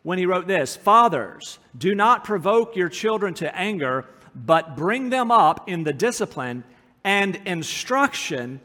when 0.02 0.18
he 0.18 0.26
wrote 0.26 0.46
this 0.46 0.76
Fathers, 0.76 1.58
do 1.76 1.94
not 1.94 2.24
provoke 2.24 2.76
your 2.76 2.88
children 2.88 3.34
to 3.34 3.54
anger, 3.54 4.06
but 4.34 4.76
bring 4.76 5.10
them 5.10 5.30
up 5.30 5.68
in 5.68 5.84
the 5.84 5.92
discipline 5.92 6.64
and 7.04 7.36
instruction 7.46 8.60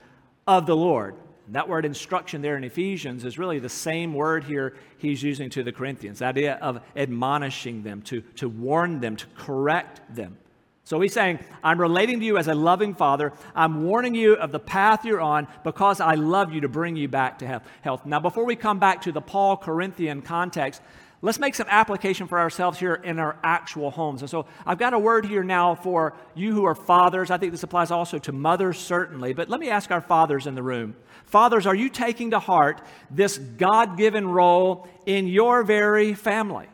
of 0.48 0.65
the 0.65 0.75
Lord. 0.75 1.15
That 1.50 1.70
word 1.70 1.86
instruction 1.86 2.42
there 2.42 2.58
in 2.58 2.64
Ephesians 2.64 3.24
is 3.24 3.38
really 3.38 3.60
the 3.60 3.70
same 3.70 4.14
word 4.14 4.44
here 4.44 4.75
he's 4.98 5.22
using 5.22 5.50
to 5.52 5.64
the 5.64 5.72
Corinthians, 5.72 6.20
the 6.20 6.25
idea 6.25 6.56
of 6.56 6.82
admonishing 6.96 7.84
them, 7.84 8.02
to, 8.04 8.22
to 8.38 8.50
warn 8.50 9.00
them, 9.00 9.16
to 9.16 9.25
correct 9.36 10.02
them. 10.16 10.38
So 10.86 11.02
he's 11.02 11.14
saying, 11.14 11.40
I'm 11.64 11.82
relating 11.82 12.20
to 12.20 12.25
you 12.25 12.38
as 12.38 12.48
a 12.48 12.54
loving 12.54 12.94
father. 12.94 13.34
I'm 13.56 13.86
warning 13.86 14.14
you 14.14 14.36
of 14.36 14.52
the 14.52 14.60
path 14.60 15.04
you're 15.04 15.20
on 15.20 15.48
because 15.64 16.00
I 16.00 16.14
love 16.14 16.54
you 16.54 16.62
to 16.62 16.70
bring 16.70 16.96
you 16.96 17.08
back 17.08 17.40
to 17.40 17.62
health. 17.82 18.06
Now, 18.06 18.20
before 18.20 18.46
we 18.46 18.56
come 18.56 18.78
back 18.78 19.02
to 19.02 19.12
the 19.12 19.22
Paul 19.22 19.58
Corinthian 19.58 20.22
context, 20.22 20.84
let's 21.25 21.39
make 21.39 21.55
some 21.55 21.65
application 21.72 22.27
for 22.27 22.39
ourselves 22.39 22.77
here 22.77 22.94
in 22.94 23.17
our 23.17 23.36
actual 23.44 23.89
homes. 23.89 24.22
And 24.22 24.29
so 24.29 24.46
I've 24.63 24.77
got 24.77 24.94
a 24.94 25.00
word 25.00 25.25
here 25.25 25.44
now 25.44 25.74
for 25.74 26.13
you 26.36 26.53
who 26.53 26.65
are 26.65 26.75
fathers. 26.75 27.32
I 27.32 27.38
think 27.38 27.51
this 27.51 27.63
applies 27.63 27.89
also 27.89 28.20
to 28.20 28.32
mothers, 28.32 28.77
certainly. 28.77 29.34
But 29.34 29.50
let 29.50 29.60
me 29.60 29.72
ask 29.72 29.89
our 29.89 30.01
fathers 30.01 30.46
in 30.46 30.53
the 30.53 30.62
room 30.62 30.96
Fathers, 31.25 31.65
are 31.65 31.74
you 31.74 31.89
taking 31.89 32.32
to 32.32 32.39
heart 32.39 32.79
this 33.10 33.39
God 33.39 33.98
given 33.98 34.27
role 34.27 34.88
in 35.08 35.27
your 35.27 35.63
very 35.63 36.13
family? 36.13 36.67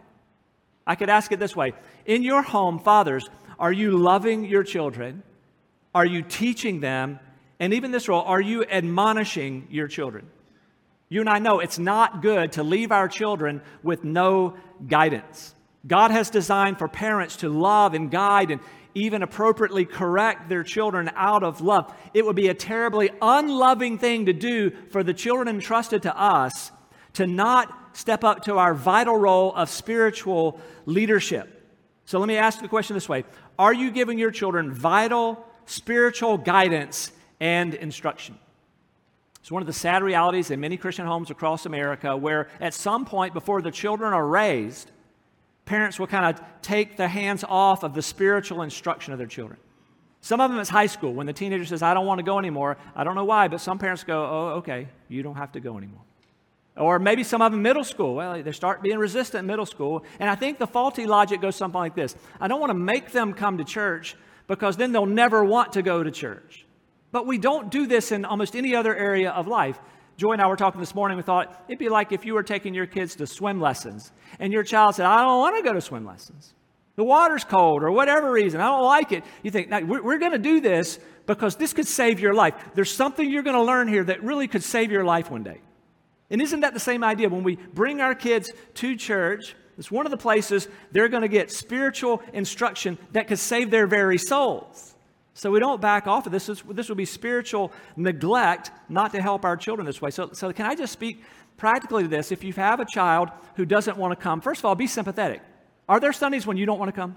I 0.85 0.95
could 0.95 1.09
ask 1.09 1.31
it 1.31 1.39
this 1.39 1.55
way 1.55 1.71
In 2.05 2.21
your 2.21 2.41
home, 2.41 2.77
fathers, 2.79 3.29
are 3.57 3.71
you 3.71 3.97
loving 3.97 4.43
your 4.43 4.63
children? 4.63 5.23
Are 5.95 6.05
you 6.05 6.23
teaching 6.23 6.81
them? 6.81 7.19
And 7.57 7.73
even 7.73 7.91
this 7.91 8.09
role, 8.09 8.23
are 8.23 8.41
you 8.41 8.65
admonishing 8.65 9.67
your 9.69 9.87
children? 9.87 10.27
You 11.11 11.19
and 11.19 11.29
I 11.29 11.39
know 11.39 11.59
it's 11.59 11.77
not 11.77 12.21
good 12.21 12.53
to 12.53 12.63
leave 12.63 12.89
our 12.93 13.09
children 13.09 13.61
with 13.83 14.05
no 14.05 14.55
guidance. 14.87 15.53
God 15.85 16.09
has 16.09 16.29
designed 16.29 16.79
for 16.79 16.87
parents 16.87 17.35
to 17.37 17.49
love 17.49 17.93
and 17.93 18.09
guide 18.09 18.49
and 18.49 18.61
even 18.95 19.21
appropriately 19.21 19.83
correct 19.83 20.47
their 20.47 20.63
children 20.63 21.11
out 21.15 21.43
of 21.43 21.59
love. 21.59 21.93
It 22.13 22.25
would 22.25 22.37
be 22.37 22.47
a 22.47 22.53
terribly 22.53 23.09
unloving 23.21 23.97
thing 23.97 24.27
to 24.27 24.33
do 24.33 24.71
for 24.89 25.03
the 25.03 25.13
children 25.13 25.49
entrusted 25.49 26.03
to 26.03 26.17
us 26.17 26.71
to 27.15 27.27
not 27.27 27.77
step 27.91 28.23
up 28.23 28.45
to 28.45 28.57
our 28.57 28.73
vital 28.73 29.17
role 29.17 29.53
of 29.53 29.69
spiritual 29.69 30.61
leadership. 30.85 31.73
So 32.05 32.19
let 32.19 32.27
me 32.29 32.37
ask 32.37 32.61
the 32.61 32.69
question 32.69 32.93
this 32.93 33.09
way 33.09 33.25
Are 33.59 33.73
you 33.73 33.91
giving 33.91 34.17
your 34.17 34.31
children 34.31 34.71
vital 34.71 35.45
spiritual 35.65 36.37
guidance 36.37 37.11
and 37.41 37.73
instruction? 37.73 38.37
It's 39.41 39.51
one 39.51 39.61
of 39.61 39.67
the 39.67 39.73
sad 39.73 40.03
realities 40.03 40.51
in 40.51 40.59
many 40.59 40.77
Christian 40.77 41.05
homes 41.05 41.31
across 41.31 41.65
America 41.65 42.15
where, 42.15 42.47
at 42.59 42.73
some 42.73 43.05
point 43.05 43.33
before 43.33 43.61
the 43.61 43.71
children 43.71 44.13
are 44.13 44.25
raised, 44.25 44.91
parents 45.65 45.99
will 45.99 46.07
kind 46.07 46.25
of 46.25 46.43
take 46.61 46.95
their 46.95 47.07
hands 47.07 47.43
off 47.47 47.83
of 47.83 47.95
the 47.95 48.03
spiritual 48.03 48.61
instruction 48.61 49.13
of 49.13 49.17
their 49.17 49.27
children. 49.27 49.59
Some 50.21 50.39
of 50.39 50.51
them 50.51 50.59
it's 50.59 50.69
high 50.69 50.85
school 50.85 51.13
when 51.13 51.25
the 51.25 51.33
teenager 51.33 51.65
says, 51.65 51.81
I 51.81 51.95
don't 51.95 52.05
want 52.05 52.19
to 52.19 52.23
go 52.23 52.37
anymore. 52.37 52.77
I 52.95 53.03
don't 53.03 53.15
know 53.15 53.25
why, 53.25 53.47
but 53.47 53.59
some 53.59 53.79
parents 53.79 54.03
go, 54.03 54.23
Oh, 54.23 54.57
okay, 54.57 54.87
you 55.09 55.23
don't 55.23 55.35
have 55.35 55.51
to 55.53 55.59
go 55.59 55.77
anymore. 55.77 56.01
Or 56.77 56.99
maybe 56.99 57.23
some 57.23 57.41
of 57.41 57.51
them 57.51 57.63
middle 57.63 57.83
school. 57.83 58.15
Well, 58.15 58.41
they 58.41 58.51
start 58.51 58.83
being 58.83 58.97
resistant 58.99 59.47
middle 59.47 59.65
school. 59.65 60.05
And 60.19 60.29
I 60.29 60.35
think 60.35 60.59
the 60.59 60.67
faulty 60.67 61.05
logic 61.05 61.41
goes 61.41 61.55
something 61.55 61.79
like 61.79 61.95
this 61.95 62.15
I 62.39 62.47
don't 62.47 62.59
want 62.59 62.69
to 62.69 62.75
make 62.75 63.11
them 63.11 63.33
come 63.33 63.57
to 63.57 63.63
church 63.63 64.15
because 64.47 64.77
then 64.77 64.91
they'll 64.91 65.05
never 65.07 65.43
want 65.43 65.73
to 65.73 65.81
go 65.81 66.03
to 66.03 66.11
church. 66.11 66.65
But 67.11 67.27
we 67.27 67.37
don't 67.37 67.69
do 67.69 67.87
this 67.87 68.11
in 68.11 68.25
almost 68.25 68.55
any 68.55 68.75
other 68.75 68.95
area 68.95 69.31
of 69.31 69.47
life. 69.47 69.79
Joy 70.17 70.33
and 70.33 70.41
I 70.41 70.47
were 70.47 70.55
talking 70.55 70.79
this 70.79 70.95
morning. 70.95 71.17
We 71.17 71.23
thought 71.23 71.63
it'd 71.67 71.79
be 71.79 71.89
like 71.89 72.11
if 72.11 72.25
you 72.25 72.33
were 72.33 72.43
taking 72.43 72.73
your 72.73 72.85
kids 72.85 73.15
to 73.15 73.27
swim 73.27 73.59
lessons 73.59 74.11
and 74.39 74.53
your 74.53 74.63
child 74.63 74.95
said, 74.95 75.05
I 75.05 75.23
don't 75.23 75.39
want 75.39 75.57
to 75.57 75.63
go 75.63 75.73
to 75.73 75.81
swim 75.81 76.05
lessons. 76.05 76.53
The 76.95 77.03
water's 77.03 77.43
cold 77.43 77.83
or 77.83 77.91
whatever 77.91 78.31
reason. 78.31 78.61
I 78.61 78.65
don't 78.65 78.83
like 78.83 79.11
it. 79.11 79.23
You 79.43 79.51
think, 79.51 79.71
we're, 79.71 80.03
we're 80.03 80.19
going 80.19 80.33
to 80.33 80.37
do 80.37 80.61
this 80.61 80.99
because 81.25 81.55
this 81.55 81.73
could 81.73 81.87
save 81.87 82.19
your 82.19 82.33
life. 82.33 82.53
There's 82.75 82.93
something 82.93 83.29
you're 83.29 83.43
going 83.43 83.55
to 83.55 83.63
learn 83.63 83.87
here 83.87 84.03
that 84.03 84.23
really 84.23 84.47
could 84.47 84.63
save 84.63 84.91
your 84.91 85.03
life 85.03 85.31
one 85.31 85.43
day. 85.43 85.61
And 86.29 86.41
isn't 86.41 86.59
that 86.61 86.73
the 86.73 86.79
same 86.79 87.03
idea? 87.03 87.29
When 87.29 87.43
we 87.43 87.55
bring 87.55 88.01
our 88.01 88.13
kids 88.13 88.51
to 88.75 88.95
church, 88.95 89.55
it's 89.77 89.89
one 89.89 90.05
of 90.05 90.11
the 90.11 90.17
places 90.17 90.67
they're 90.91 91.09
going 91.09 91.23
to 91.23 91.29
get 91.29 91.51
spiritual 91.51 92.21
instruction 92.33 92.97
that 93.13 93.27
could 93.27 93.39
save 93.39 93.71
their 93.71 93.87
very 93.87 94.17
souls. 94.17 94.90
So 95.33 95.51
we 95.51 95.59
don't 95.59 95.81
back 95.81 96.07
off 96.07 96.25
of 96.25 96.31
this. 96.31 96.47
This, 96.47 96.61
this 96.69 96.89
would 96.89 96.97
be 96.97 97.05
spiritual 97.05 97.71
neglect 97.95 98.71
not 98.89 99.11
to 99.13 99.21
help 99.21 99.45
our 99.45 99.55
children 99.55 99.85
this 99.85 100.01
way. 100.01 100.11
So, 100.11 100.31
so 100.33 100.51
can 100.51 100.65
I 100.65 100.75
just 100.75 100.91
speak 100.91 101.23
practically 101.57 102.03
to 102.03 102.09
this? 102.09 102.31
If 102.31 102.43
you 102.43 102.53
have 102.53 102.79
a 102.79 102.85
child 102.85 103.29
who 103.55 103.65
doesn't 103.65 103.97
want 103.97 104.17
to 104.17 104.21
come, 104.21 104.41
first 104.41 104.59
of 104.59 104.65
all, 104.65 104.75
be 104.75 104.87
sympathetic. 104.87 105.41
Are 105.87 105.99
there 105.99 106.13
Sundays 106.13 106.45
when 106.45 106.57
you 106.57 106.65
don't 106.65 106.79
want 106.79 106.93
to 106.93 106.99
come? 106.99 107.15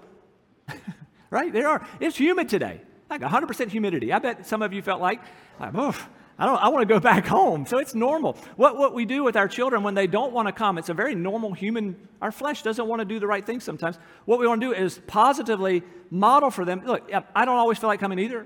right? 1.29 1.51
There 1.51 1.67
are. 1.67 1.85
It's 1.99 2.17
humid 2.17 2.49
today, 2.49 2.81
like 3.09 3.21
100% 3.21 3.69
humidity. 3.69 4.13
I 4.13 4.19
bet 4.19 4.45
some 4.45 4.61
of 4.61 4.73
you 4.73 4.81
felt 4.81 5.01
like, 5.01 5.21
oh, 5.59 6.07
I, 6.37 6.45
don't, 6.45 6.61
I 6.61 6.67
want 6.69 6.87
to 6.87 6.93
go 6.93 6.99
back 7.11 7.25
home. 7.25 7.65
So 7.65 7.77
it's 7.77 7.95
normal. 7.95 8.37
What, 8.55 8.77
what 8.77 8.93
we 8.93 9.05
do 9.05 9.23
with 9.23 9.35
our 9.35 9.47
children 9.47 9.83
when 9.83 9.93
they 9.93 10.07
don't 10.07 10.33
want 10.33 10.47
to 10.47 10.51
come, 10.51 10.77
it's 10.77 10.89
a 10.89 10.93
very 10.93 11.15
normal 11.15 11.53
human, 11.53 11.95
our 12.21 12.31
flesh 12.31 12.61
doesn't 12.61 12.87
want 12.87 12.99
to 12.99 13.05
do 13.05 13.19
the 13.19 13.27
right 13.27 13.45
thing 13.45 13.59
sometimes. 13.59 13.97
What 14.25 14.39
we 14.39 14.47
want 14.47 14.61
to 14.61 14.67
do 14.67 14.73
is 14.73 14.99
positively 15.07 15.83
model 16.09 16.51
for 16.51 16.65
them. 16.65 16.83
Look, 16.85 17.11
I 17.35 17.45
don't 17.45 17.57
always 17.57 17.77
feel 17.77 17.87
like 17.87 17.99
coming 17.99 18.19
either, 18.19 18.45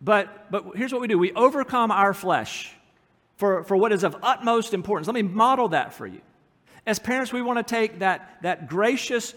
but, 0.00 0.50
but 0.50 0.76
here's 0.76 0.92
what 0.92 1.00
we 1.00 1.08
do 1.08 1.18
we 1.18 1.32
overcome 1.32 1.90
our 1.90 2.14
flesh 2.14 2.74
for, 3.36 3.64
for 3.64 3.76
what 3.76 3.92
is 3.92 4.04
of 4.04 4.16
utmost 4.22 4.74
importance. 4.74 5.06
Let 5.06 5.14
me 5.14 5.22
model 5.22 5.68
that 5.68 5.94
for 5.94 6.06
you. 6.06 6.20
As 6.86 6.98
parents, 6.98 7.32
we 7.32 7.42
want 7.42 7.58
to 7.58 7.62
take 7.62 8.00
that, 8.00 8.38
that 8.42 8.68
gracious 8.68 9.34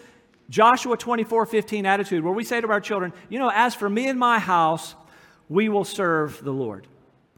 Joshua 0.50 0.98
24 0.98 1.46
15 1.46 1.86
attitude 1.86 2.24
where 2.24 2.34
we 2.34 2.44
say 2.44 2.62
to 2.62 2.68
our 2.70 2.82
children, 2.82 3.14
you 3.30 3.40
know, 3.40 3.52
as 3.54 3.76
for 3.76 3.90
me 3.90 4.08
and 4.08 4.20
my 4.20 4.40
house, 4.40 4.96
we 5.50 5.70
will 5.70 5.84
serve 5.84 6.44
the 6.44 6.52
Lord 6.52 6.88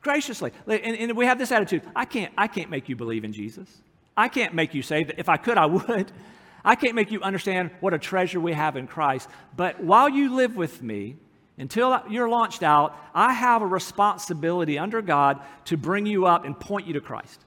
graciously. 0.08 0.54
And, 0.66 0.96
and, 0.96 1.18
we 1.18 1.26
have 1.26 1.38
this 1.38 1.52
attitude 1.52 1.84
I 1.94 2.06
can't, 2.06 2.32
I 2.38 2.48
can't 2.48 2.70
make 2.70 2.88
you 2.88 2.96
believe 2.96 3.26
in 3.26 3.34
Jesus. 3.34 3.70
I 4.16 4.30
can't 4.30 4.54
make 4.54 4.74
you 4.74 4.82
say 4.82 5.04
that. 5.04 5.20
If 5.20 5.28
I 5.28 5.36
could, 5.36 5.58
I 5.58 5.66
would. 5.66 6.12
I 6.66 6.76
can't 6.76 6.96
make 6.96 7.12
you 7.12 7.22
understand 7.22 7.72
what 7.82 7.94
a 7.94 8.00
treasure 8.00 8.40
we 8.40 8.54
have 8.54 8.78
in 8.78 8.88
Christ. 8.88 9.30
But 9.56 9.84
while 9.84 10.10
you 10.10 10.34
live 10.34 10.56
with 10.56 10.82
me, 10.82 11.18
until 11.58 12.02
you're 12.10 12.30
launched 12.30 12.64
out, 12.64 12.98
I 13.14 13.34
have 13.34 13.62
a 13.62 13.68
responsibility 13.68 14.80
under 14.80 15.02
God 15.02 15.42
to 15.66 15.78
bring 15.78 16.06
you 16.06 16.26
up 16.26 16.46
and 16.46 16.58
point 16.58 16.88
you 16.88 16.94
to 16.94 17.02
Christ. 17.02 17.44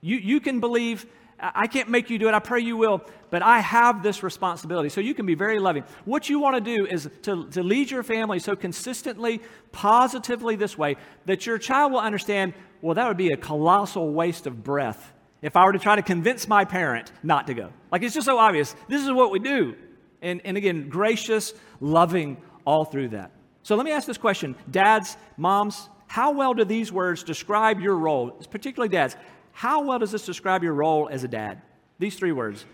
You, 0.00 0.16
you 0.16 0.40
can 0.40 0.60
believe 0.60 1.06
I 1.42 1.66
can't 1.66 1.88
make 1.88 2.08
you 2.08 2.18
do 2.18 2.28
it. 2.28 2.34
I 2.34 2.38
pray 2.38 2.60
you 2.60 2.76
will. 2.76 3.02
But 3.30 3.42
I 3.42 3.60
have 3.60 4.02
this 4.02 4.22
responsibility. 4.22 4.88
So 4.88 5.00
you 5.00 5.14
can 5.14 5.26
be 5.26 5.34
very 5.34 5.58
loving. 5.58 5.84
What 6.04 6.28
you 6.28 6.38
want 6.38 6.56
to 6.56 6.76
do 6.76 6.86
is 6.86 7.08
to, 7.22 7.48
to 7.50 7.62
lead 7.62 7.90
your 7.90 8.02
family 8.02 8.38
so 8.38 8.54
consistently, 8.54 9.40
positively 9.72 10.54
this 10.54 10.78
way 10.78 10.96
that 11.26 11.46
your 11.46 11.58
child 11.58 11.92
will 11.92 12.00
understand 12.00 12.54
well, 12.82 12.96
that 12.96 13.06
would 13.06 13.16
be 13.16 13.28
a 13.28 13.36
colossal 13.36 14.12
waste 14.12 14.46
of 14.46 14.64
breath 14.64 15.12
if 15.40 15.56
I 15.56 15.64
were 15.64 15.72
to 15.72 15.78
try 15.78 15.96
to 15.96 16.02
convince 16.02 16.48
my 16.48 16.64
parent 16.64 17.12
not 17.22 17.46
to 17.46 17.54
go. 17.54 17.72
Like 17.92 18.02
it's 18.02 18.14
just 18.14 18.26
so 18.26 18.38
obvious. 18.38 18.74
This 18.88 19.02
is 19.02 19.12
what 19.12 19.30
we 19.30 19.38
do. 19.38 19.76
And, 20.20 20.40
and 20.44 20.56
again, 20.56 20.88
gracious, 20.88 21.54
loving 21.80 22.42
all 22.64 22.84
through 22.84 23.10
that. 23.10 23.30
So 23.62 23.76
let 23.76 23.84
me 23.84 23.92
ask 23.92 24.06
this 24.06 24.18
question 24.18 24.56
Dads, 24.70 25.16
moms, 25.36 25.88
how 26.08 26.32
well 26.32 26.54
do 26.54 26.64
these 26.64 26.92
words 26.92 27.22
describe 27.22 27.80
your 27.80 27.96
role, 27.96 28.30
particularly 28.50 28.88
dads? 28.88 29.16
How 29.52 29.84
well 29.84 29.98
does 29.98 30.10
this 30.10 30.26
describe 30.26 30.62
your 30.62 30.74
role 30.74 31.08
as 31.10 31.24
a 31.24 31.28
dad? 31.28 31.62
These 31.98 32.16
three 32.16 32.32
words 32.32 32.64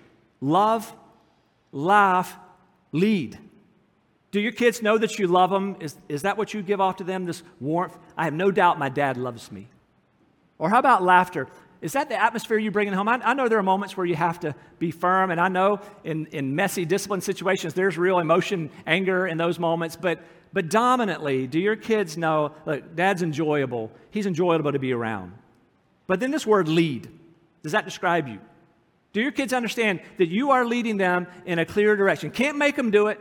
love, 0.41 0.93
laugh, 1.73 2.37
lead. 2.93 3.39
Do 4.31 4.41
your 4.41 4.53
kids 4.53 4.83
know 4.83 4.99
that 4.99 5.19
you 5.19 5.27
love 5.27 5.51
them? 5.51 5.77
Is, 5.81 5.97
is 6.09 6.23
that 6.23 6.37
what 6.37 6.53
you 6.53 6.63
give 6.63 6.81
off 6.81 6.97
to 6.97 7.05
them, 7.05 7.25
this 7.25 7.43
warmth? 7.61 7.97
I 8.17 8.25
have 8.25 8.35
no 8.35 8.51
doubt 8.51 8.79
my 8.79 8.89
dad 8.89 9.17
loves 9.17 9.51
me. 9.51 9.69
Or 10.59 10.69
how 10.69 10.79
about 10.79 11.03
laughter? 11.03 11.49
Is 11.81 11.93
that 11.93 12.09
the 12.09 12.21
atmosphere 12.21 12.59
you 12.59 12.71
bring 12.71 12.89
in 12.89 12.95
home? 12.95 13.09
I, 13.09 13.21
I, 13.23 13.35
know 13.35 13.49
there 13.49 13.59
are 13.59 13.63
moments 13.63 13.97
where 13.97 14.05
you 14.05 14.17
have 14.17 14.41
to 14.41 14.55
be 14.79 14.91
firm, 14.91 15.31
and 15.31 15.41
I 15.41 15.49
know 15.49 15.81
in, 16.05 16.27
in 16.27 16.57
messy 16.57 16.85
discipline 16.85 17.21
situations 17.21 17.75
there's 17.75 17.97
real 17.97 18.19
emotion, 18.19 18.71
anger 18.87 19.27
in 19.27 19.39
those 19.39 19.59
moments, 19.59 19.95
but, 19.95 20.21
but 20.53 20.69
dominantly, 20.69 21.47
do 21.47 21.61
your 21.61 21.77
kids 21.77 22.17
know, 22.17 22.53
look, 22.67 22.97
dad's 22.97 23.23
enjoyable. 23.23 23.93
He's 24.11 24.27
enjoyable 24.27 24.73
to 24.73 24.79
be 24.79 24.93
around. 24.93 25.33
But 26.09 26.19
then 26.19 26.33
this 26.33 26.45
word 26.45 26.67
lead, 26.67 27.09
does 27.63 27.73
that 27.73 27.85
describe 27.85 28.27
you? 28.27 28.41
Do 29.13 29.21
your 29.21 29.31
kids 29.31 29.53
understand 29.53 30.01
that 30.17 30.29
you 30.29 30.51
are 30.51 30.65
leading 30.65 30.97
them 30.97 31.29
in 31.47 31.61
a 31.61 31.65
clear 31.65 31.95
direction? 31.95 32.33
Can't 32.33 32.59
make 32.59 32.75
them 32.75 32.91
do 32.91 33.07
it. 33.07 33.21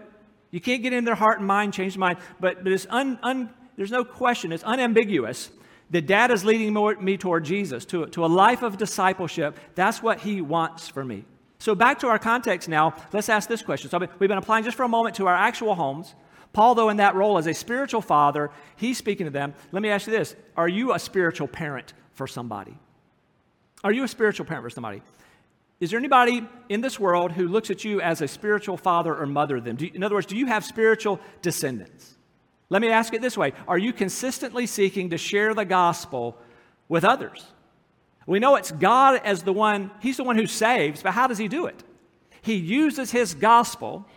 You 0.50 0.60
can't 0.60 0.82
get 0.82 0.94
in 0.94 1.06
their 1.06 1.16
heart 1.16 1.38
and 1.38 1.48
mind, 1.48 1.74
change 1.74 1.94
their 1.94 2.00
mind. 2.00 2.18
But, 2.40 2.64
but 2.64 2.74
it's 2.74 2.88
un, 2.90 3.20
un, 3.22 3.52
there's 3.76 3.92
no 3.92 4.04
question, 4.04 4.52
it's 4.52 4.64
unambiguous 4.64 5.52
that 5.92 6.06
dad 6.06 6.32
is 6.32 6.44
leading 6.44 6.74
me 7.02 7.18
toward 7.18 7.46
Jesus, 7.46 7.86
to, 7.86 8.08
to 8.08 8.26
a 8.26 8.28
life 8.28 8.62
of 8.62 8.78
discipleship. 8.78 9.58
That's 9.76 10.04
what 10.04 10.20
he 10.20 10.42
wants 10.42 10.88
for 10.90 11.04
me. 11.04 11.26
So, 11.60 11.76
back 11.76 12.00
to 12.00 12.08
our 12.08 12.20
context 12.20 12.70
now, 12.70 12.94
let's 13.14 13.30
ask 13.30 13.50
this 13.50 13.62
question. 13.62 13.90
So, 13.90 14.00
we've 14.20 14.30
been 14.30 14.38
applying 14.38 14.64
just 14.64 14.78
for 14.78 14.84
a 14.84 14.90
moment 14.90 15.16
to 15.16 15.28
our 15.28 15.36
actual 15.36 15.76
homes. 15.76 16.14
Paul, 16.58 16.74
though, 16.74 16.90
in 16.90 16.98
that 16.98 17.14
role 17.14 17.38
as 17.38 17.46
a 17.46 17.54
spiritual 17.54 18.02
father, 18.02 18.50
he's 18.78 18.98
speaking 18.98 19.28
to 19.28 19.30
them. 19.30 19.54
Let 19.72 19.84
me 19.84 19.90
ask 19.90 20.08
you 20.08 20.14
this 20.14 20.36
Are 20.56 20.68
you 20.68 20.92
a 20.92 20.98
spiritual 20.98 21.48
parent 21.48 21.94
for 22.14 22.26
somebody? 22.26 22.76
Are 23.84 23.92
you 23.92 24.04
a 24.04 24.08
spiritual 24.08 24.48
parent 24.48 24.64
for 24.64 24.72
somebody? 24.72 25.04
Is 25.80 25.92
there 25.92 26.00
anybody 26.00 26.48
in 26.68 26.82
this 26.82 27.00
world 27.00 27.34
who 27.34 27.48
looks 27.48 27.70
at 27.70 27.84
you 27.84 28.02
as 28.02 28.24
a 28.24 28.28
spiritual 28.28 28.76
father 28.76 29.16
or 29.16 29.28
mother 29.28 29.62
Then, 29.62 29.78
in 29.94 30.02
other 30.02 30.16
words, 30.16 30.26
do 30.26 30.36
you 30.36 30.48
have 30.48 30.66
spiritual 30.66 31.20
descendants? 31.44 32.16
Let 32.72 32.82
me 32.82 32.90
ask 32.90 33.14
it 33.14 33.22
this 33.22 33.38
way 33.38 33.54
Are 33.68 33.78
you 33.78 33.94
consistently 33.94 34.66
seeking 34.66 35.12
to 35.12 35.18
share 35.20 35.54
the 35.54 35.64
gospel 35.64 36.40
with 36.90 37.06
others? 37.06 37.46
We 38.26 38.40
know 38.40 38.56
it's 38.56 38.72
God 38.72 39.22
as 39.24 39.44
the 39.44 39.54
one, 39.54 39.92
He's 40.02 40.18
the 40.18 40.24
one 40.24 40.38
who 40.38 40.48
saves, 40.48 41.04
but 41.04 41.12
how 41.12 41.28
does 41.28 41.38
He 41.38 41.50
do 41.50 41.68
it? 41.68 41.84
He 42.42 42.56
uses 42.56 43.12
His 43.12 43.36
gospel 43.36 44.08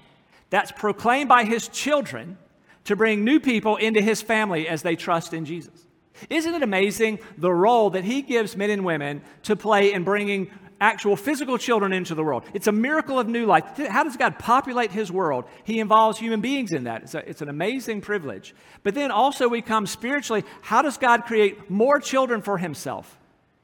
that's 0.50 0.72
proclaimed 0.72 1.28
by 1.28 1.44
His 1.44 1.68
children 1.68 2.36
to 2.84 2.96
bring 2.96 3.24
new 3.24 3.40
people 3.40 3.76
into 3.76 4.00
His 4.00 4.20
family 4.20 4.68
as 4.68 4.82
they 4.82 4.96
trust 4.96 5.32
in 5.32 5.44
Jesus. 5.44 5.86
Isn't 6.28 6.54
it 6.54 6.62
amazing 6.62 7.20
the 7.38 7.52
role 7.52 7.90
that 7.90 8.04
he 8.04 8.22
gives 8.22 8.56
men 8.56 8.70
and 8.70 8.84
women 8.84 9.22
to 9.44 9.56
play 9.56 9.92
in 9.92 10.04
bringing 10.04 10.50
actual 10.80 11.16
physical 11.16 11.56
children 11.56 11.92
into 11.92 12.14
the 12.14 12.22
world? 12.22 12.44
It's 12.52 12.66
a 12.66 12.72
miracle 12.72 13.18
of 13.18 13.28
new 13.28 13.46
life. 13.46 13.64
How 13.76 14.04
does 14.04 14.16
God 14.16 14.38
populate 14.38 14.90
his 14.90 15.10
world? 15.10 15.44
He 15.64 15.80
involves 15.80 16.18
human 16.18 16.40
beings 16.40 16.72
in 16.72 16.84
that. 16.84 17.04
It's, 17.04 17.14
a, 17.14 17.28
it's 17.28 17.42
an 17.42 17.48
amazing 17.48 18.00
privilege. 18.02 18.54
But 18.82 18.94
then 18.94 19.10
also, 19.10 19.48
we 19.48 19.62
come 19.62 19.86
spiritually. 19.86 20.44
How 20.62 20.82
does 20.82 20.98
God 20.98 21.24
create 21.24 21.70
more 21.70 22.00
children 22.00 22.42
for 22.42 22.58
himself? 22.58 23.18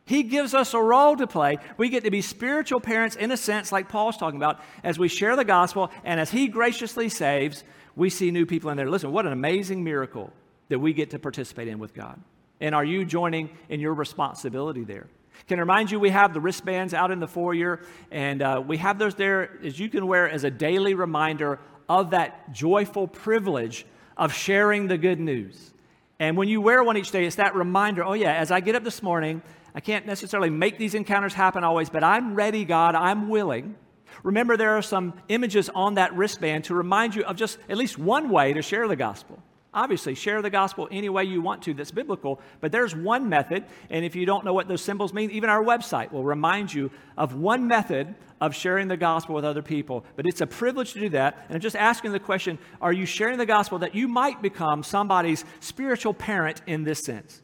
He 0.06 0.22
gives 0.22 0.54
us 0.54 0.72
a 0.72 0.80
role 0.80 1.16
to 1.16 1.26
play. 1.26 1.58
We 1.76 1.88
get 1.88 2.04
to 2.04 2.10
be 2.10 2.22
spiritual 2.22 2.80
parents 2.80 3.16
in 3.16 3.32
a 3.32 3.36
sense, 3.36 3.72
like 3.72 3.88
Paul's 3.88 4.16
talking 4.16 4.36
about, 4.36 4.60
as 4.84 4.98
we 4.98 5.08
share 5.08 5.34
the 5.34 5.44
gospel 5.44 5.90
and 6.04 6.20
as 6.20 6.30
he 6.30 6.46
graciously 6.46 7.08
saves, 7.08 7.64
we 7.96 8.08
see 8.08 8.30
new 8.30 8.46
people 8.46 8.70
in 8.70 8.76
there. 8.76 8.88
Listen, 8.88 9.10
what 9.10 9.26
an 9.26 9.32
amazing 9.32 9.82
miracle 9.82 10.32
that 10.68 10.78
we 10.78 10.92
get 10.92 11.10
to 11.10 11.18
participate 11.18 11.66
in 11.66 11.80
with 11.80 11.92
God. 11.92 12.20
And 12.60 12.72
are 12.72 12.84
you 12.84 13.04
joining 13.04 13.50
in 13.68 13.80
your 13.80 13.94
responsibility 13.94 14.84
there? 14.84 15.08
Can 15.48 15.58
I 15.58 15.62
remind 15.62 15.90
you, 15.90 15.98
we 15.98 16.10
have 16.10 16.32
the 16.32 16.40
wristbands 16.40 16.94
out 16.94 17.10
in 17.10 17.18
the 17.18 17.28
foyer, 17.28 17.80
and 18.10 18.42
uh, 18.42 18.62
we 18.64 18.76
have 18.78 18.98
those 18.98 19.14
there 19.16 19.58
as 19.62 19.78
you 19.78 19.88
can 19.88 20.06
wear 20.06 20.30
as 20.30 20.44
a 20.44 20.50
daily 20.50 20.94
reminder 20.94 21.58
of 21.88 22.10
that 22.10 22.52
joyful 22.52 23.06
privilege 23.08 23.86
of 24.16 24.32
sharing 24.32 24.86
the 24.86 24.96
good 24.96 25.20
news. 25.20 25.72
And 26.18 26.36
when 26.36 26.48
you 26.48 26.60
wear 26.60 26.82
one 26.82 26.96
each 26.96 27.10
day, 27.10 27.26
it's 27.26 27.36
that 27.36 27.54
reminder 27.54 28.02
oh, 28.04 28.14
yeah, 28.14 28.34
as 28.34 28.50
I 28.50 28.60
get 28.60 28.74
up 28.74 28.84
this 28.84 29.02
morning, 29.02 29.42
I 29.76 29.80
can't 29.80 30.06
necessarily 30.06 30.48
make 30.48 30.78
these 30.78 30.94
encounters 30.94 31.34
happen 31.34 31.62
always, 31.62 31.90
but 31.90 32.02
I'm 32.02 32.34
ready, 32.34 32.64
God, 32.64 32.94
I'm 32.94 33.28
willing. 33.28 33.76
Remember, 34.22 34.56
there 34.56 34.78
are 34.78 34.82
some 34.82 35.12
images 35.28 35.68
on 35.74 35.94
that 35.94 36.14
wristband 36.14 36.64
to 36.64 36.74
remind 36.74 37.14
you 37.14 37.24
of 37.24 37.36
just 37.36 37.58
at 37.68 37.76
least 37.76 37.98
one 37.98 38.30
way 38.30 38.54
to 38.54 38.62
share 38.62 38.88
the 38.88 38.96
gospel. 38.96 39.38
Obviously, 39.74 40.14
share 40.14 40.40
the 40.40 40.48
gospel 40.48 40.88
any 40.90 41.10
way 41.10 41.24
you 41.24 41.42
want 41.42 41.62
to 41.64 41.74
that's 41.74 41.90
biblical, 41.90 42.40
but 42.62 42.72
there's 42.72 42.96
one 42.96 43.28
method, 43.28 43.66
and 43.90 44.02
if 44.02 44.16
you 44.16 44.24
don't 44.24 44.46
know 44.46 44.54
what 44.54 44.66
those 44.66 44.80
symbols 44.80 45.12
mean, 45.12 45.30
even 45.30 45.50
our 45.50 45.62
website 45.62 46.10
will 46.10 46.24
remind 46.24 46.72
you 46.72 46.90
of 47.18 47.34
one 47.34 47.66
method 47.66 48.14
of 48.40 48.54
sharing 48.54 48.88
the 48.88 48.96
gospel 48.96 49.34
with 49.34 49.44
other 49.44 49.60
people. 49.60 50.06
But 50.16 50.24
it's 50.24 50.40
a 50.40 50.46
privilege 50.46 50.94
to 50.94 51.00
do 51.00 51.10
that, 51.10 51.44
and 51.48 51.54
I'm 51.54 51.60
just 51.60 51.76
asking 51.76 52.12
the 52.12 52.18
question 52.18 52.58
are 52.80 52.94
you 52.94 53.04
sharing 53.04 53.36
the 53.36 53.44
gospel 53.44 53.78
that 53.80 53.94
you 53.94 54.08
might 54.08 54.40
become 54.40 54.82
somebody's 54.82 55.44
spiritual 55.60 56.14
parent 56.14 56.62
in 56.66 56.84
this 56.84 57.04
sense? 57.04 57.42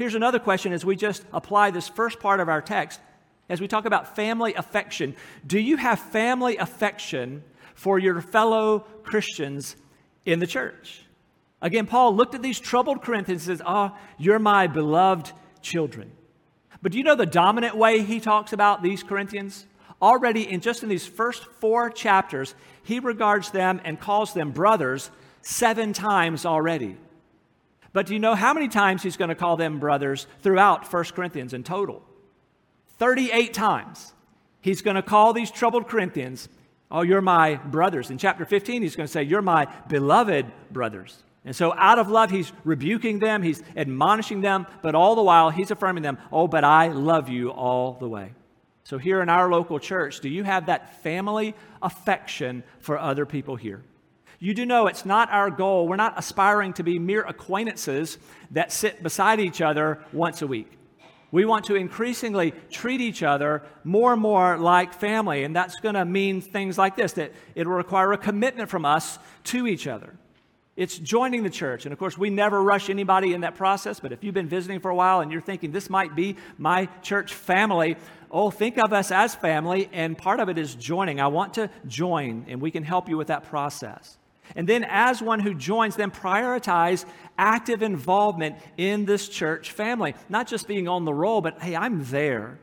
Here's 0.00 0.14
another 0.14 0.38
question 0.38 0.72
as 0.72 0.82
we 0.82 0.96
just 0.96 1.26
apply 1.30 1.72
this 1.72 1.86
first 1.86 2.20
part 2.20 2.40
of 2.40 2.48
our 2.48 2.62
text. 2.62 3.00
As 3.50 3.60
we 3.60 3.68
talk 3.68 3.84
about 3.84 4.16
family 4.16 4.54
affection, 4.54 5.14
do 5.46 5.58
you 5.58 5.76
have 5.76 5.98
family 5.98 6.56
affection 6.56 7.44
for 7.74 7.98
your 7.98 8.22
fellow 8.22 8.86
Christians 9.02 9.76
in 10.24 10.38
the 10.38 10.46
church? 10.46 11.02
Again, 11.60 11.84
Paul 11.84 12.16
looked 12.16 12.34
at 12.34 12.40
these 12.40 12.58
troubled 12.58 13.02
Corinthians 13.02 13.46
and 13.46 13.58
says, 13.58 13.66
Ah, 13.66 13.92
oh, 13.92 13.98
you're 14.16 14.38
my 14.38 14.66
beloved 14.68 15.32
children. 15.60 16.10
But 16.80 16.92
do 16.92 16.98
you 16.98 17.04
know 17.04 17.14
the 17.14 17.26
dominant 17.26 17.76
way 17.76 18.00
he 18.00 18.20
talks 18.20 18.54
about 18.54 18.82
these 18.82 19.02
Corinthians? 19.02 19.66
Already 20.00 20.50
in 20.50 20.62
just 20.62 20.82
in 20.82 20.88
these 20.88 21.06
first 21.06 21.44
four 21.60 21.90
chapters, 21.90 22.54
he 22.82 23.00
regards 23.00 23.50
them 23.50 23.82
and 23.84 24.00
calls 24.00 24.32
them 24.32 24.50
brothers 24.50 25.10
seven 25.42 25.92
times 25.92 26.46
already. 26.46 26.96
But 27.92 28.06
do 28.06 28.14
you 28.14 28.20
know 28.20 28.34
how 28.34 28.54
many 28.54 28.68
times 28.68 29.02
he's 29.02 29.16
going 29.16 29.30
to 29.30 29.34
call 29.34 29.56
them 29.56 29.78
brothers 29.80 30.26
throughout 30.42 30.90
1 30.92 31.04
Corinthians 31.06 31.52
in 31.52 31.64
total? 31.64 32.02
38 32.98 33.52
times. 33.52 34.12
He's 34.60 34.82
going 34.82 34.96
to 34.96 35.02
call 35.02 35.32
these 35.32 35.50
troubled 35.50 35.88
Corinthians, 35.88 36.48
Oh, 36.92 37.02
you're 37.02 37.20
my 37.20 37.54
brothers. 37.54 38.10
In 38.10 38.18
chapter 38.18 38.44
15, 38.44 38.82
he's 38.82 38.96
going 38.96 39.06
to 39.06 39.12
say, 39.12 39.22
You're 39.22 39.42
my 39.42 39.66
beloved 39.88 40.46
brothers. 40.70 41.22
And 41.44 41.54
so, 41.54 41.72
out 41.74 41.98
of 41.98 42.10
love, 42.10 42.30
he's 42.30 42.52
rebuking 42.64 43.20
them, 43.20 43.42
he's 43.42 43.62
admonishing 43.76 44.40
them, 44.40 44.66
but 44.82 44.94
all 44.94 45.14
the 45.14 45.22
while, 45.22 45.50
he's 45.50 45.70
affirming 45.70 46.02
them, 46.02 46.18
Oh, 46.32 46.48
but 46.48 46.64
I 46.64 46.88
love 46.88 47.28
you 47.28 47.50
all 47.50 47.94
the 47.94 48.08
way. 48.08 48.32
So, 48.82 48.98
here 48.98 49.22
in 49.22 49.28
our 49.28 49.48
local 49.48 49.78
church, 49.78 50.20
do 50.20 50.28
you 50.28 50.42
have 50.42 50.66
that 50.66 51.00
family 51.02 51.54
affection 51.80 52.64
for 52.80 52.98
other 52.98 53.24
people 53.24 53.54
here? 53.54 53.82
You 54.42 54.54
do 54.54 54.64
know 54.64 54.86
it's 54.86 55.04
not 55.04 55.30
our 55.30 55.50
goal. 55.50 55.86
We're 55.86 55.96
not 55.96 56.18
aspiring 56.18 56.72
to 56.74 56.82
be 56.82 56.98
mere 56.98 57.20
acquaintances 57.22 58.16
that 58.52 58.72
sit 58.72 59.02
beside 59.02 59.38
each 59.38 59.60
other 59.60 60.02
once 60.14 60.40
a 60.40 60.46
week. 60.46 60.78
We 61.30 61.44
want 61.44 61.66
to 61.66 61.76
increasingly 61.76 62.54
treat 62.70 63.02
each 63.02 63.22
other 63.22 63.62
more 63.84 64.14
and 64.14 64.22
more 64.22 64.56
like 64.56 64.94
family, 64.94 65.44
and 65.44 65.54
that's 65.54 65.78
going 65.78 65.94
to 65.94 66.06
mean 66.06 66.40
things 66.40 66.78
like 66.78 66.96
this 66.96 67.12
that 67.12 67.32
it 67.54 67.66
will 67.66 67.74
require 67.74 68.12
a 68.14 68.18
commitment 68.18 68.70
from 68.70 68.86
us 68.86 69.18
to 69.44 69.66
each 69.66 69.86
other. 69.86 70.16
It's 70.74 70.96
joining 70.96 71.42
the 71.42 71.50
church. 71.50 71.84
And 71.84 71.92
of 71.92 71.98
course, 71.98 72.16
we 72.16 72.30
never 72.30 72.62
rush 72.62 72.88
anybody 72.88 73.34
in 73.34 73.42
that 73.42 73.54
process. 73.54 74.00
But 74.00 74.12
if 74.12 74.24
you've 74.24 74.34
been 74.34 74.48
visiting 74.48 74.80
for 74.80 74.90
a 74.90 74.94
while 74.94 75.20
and 75.20 75.30
you're 75.30 75.42
thinking, 75.42 75.72
this 75.72 75.90
might 75.90 76.16
be 76.16 76.36
my 76.56 76.86
church 77.02 77.34
family, 77.34 77.96
oh, 78.30 78.50
think 78.50 78.78
of 78.78 78.94
us 78.94 79.12
as 79.12 79.34
family. 79.34 79.90
And 79.92 80.16
part 80.16 80.40
of 80.40 80.48
it 80.48 80.56
is 80.56 80.74
joining. 80.74 81.20
I 81.20 81.26
want 81.26 81.52
to 81.54 81.68
join, 81.86 82.46
and 82.48 82.62
we 82.62 82.70
can 82.70 82.82
help 82.82 83.10
you 83.10 83.18
with 83.18 83.26
that 83.26 83.44
process. 83.44 84.16
And 84.56 84.68
then, 84.68 84.84
as 84.84 85.22
one 85.22 85.40
who 85.40 85.54
joins, 85.54 85.96
then 85.96 86.10
prioritize 86.10 87.04
active 87.38 87.82
involvement 87.82 88.56
in 88.76 89.04
this 89.04 89.28
church 89.28 89.72
family. 89.72 90.14
Not 90.28 90.46
just 90.46 90.68
being 90.68 90.88
on 90.88 91.04
the 91.04 91.14
roll, 91.14 91.40
but 91.40 91.60
hey, 91.60 91.76
I'm 91.76 92.04
there. 92.04 92.58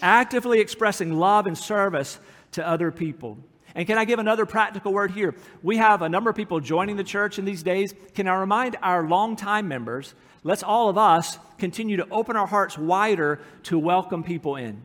Actively 0.00 0.60
expressing 0.60 1.18
love 1.18 1.46
and 1.46 1.56
service 1.56 2.18
to 2.52 2.66
other 2.66 2.90
people. 2.90 3.38
And 3.74 3.86
can 3.86 3.96
I 3.96 4.04
give 4.04 4.18
another 4.18 4.44
practical 4.44 4.92
word 4.92 5.12
here? 5.12 5.34
We 5.62 5.78
have 5.78 6.02
a 6.02 6.08
number 6.08 6.28
of 6.28 6.36
people 6.36 6.60
joining 6.60 6.96
the 6.96 7.04
church 7.04 7.38
in 7.38 7.44
these 7.44 7.62
days. 7.62 7.94
Can 8.14 8.28
I 8.28 8.34
remind 8.34 8.76
our 8.82 9.06
longtime 9.06 9.66
members, 9.66 10.14
let's 10.44 10.62
all 10.62 10.88
of 10.88 10.98
us 10.98 11.38
continue 11.58 11.96
to 11.96 12.08
open 12.10 12.36
our 12.36 12.46
hearts 12.46 12.76
wider 12.76 13.40
to 13.64 13.78
welcome 13.78 14.22
people 14.22 14.56
in. 14.56 14.82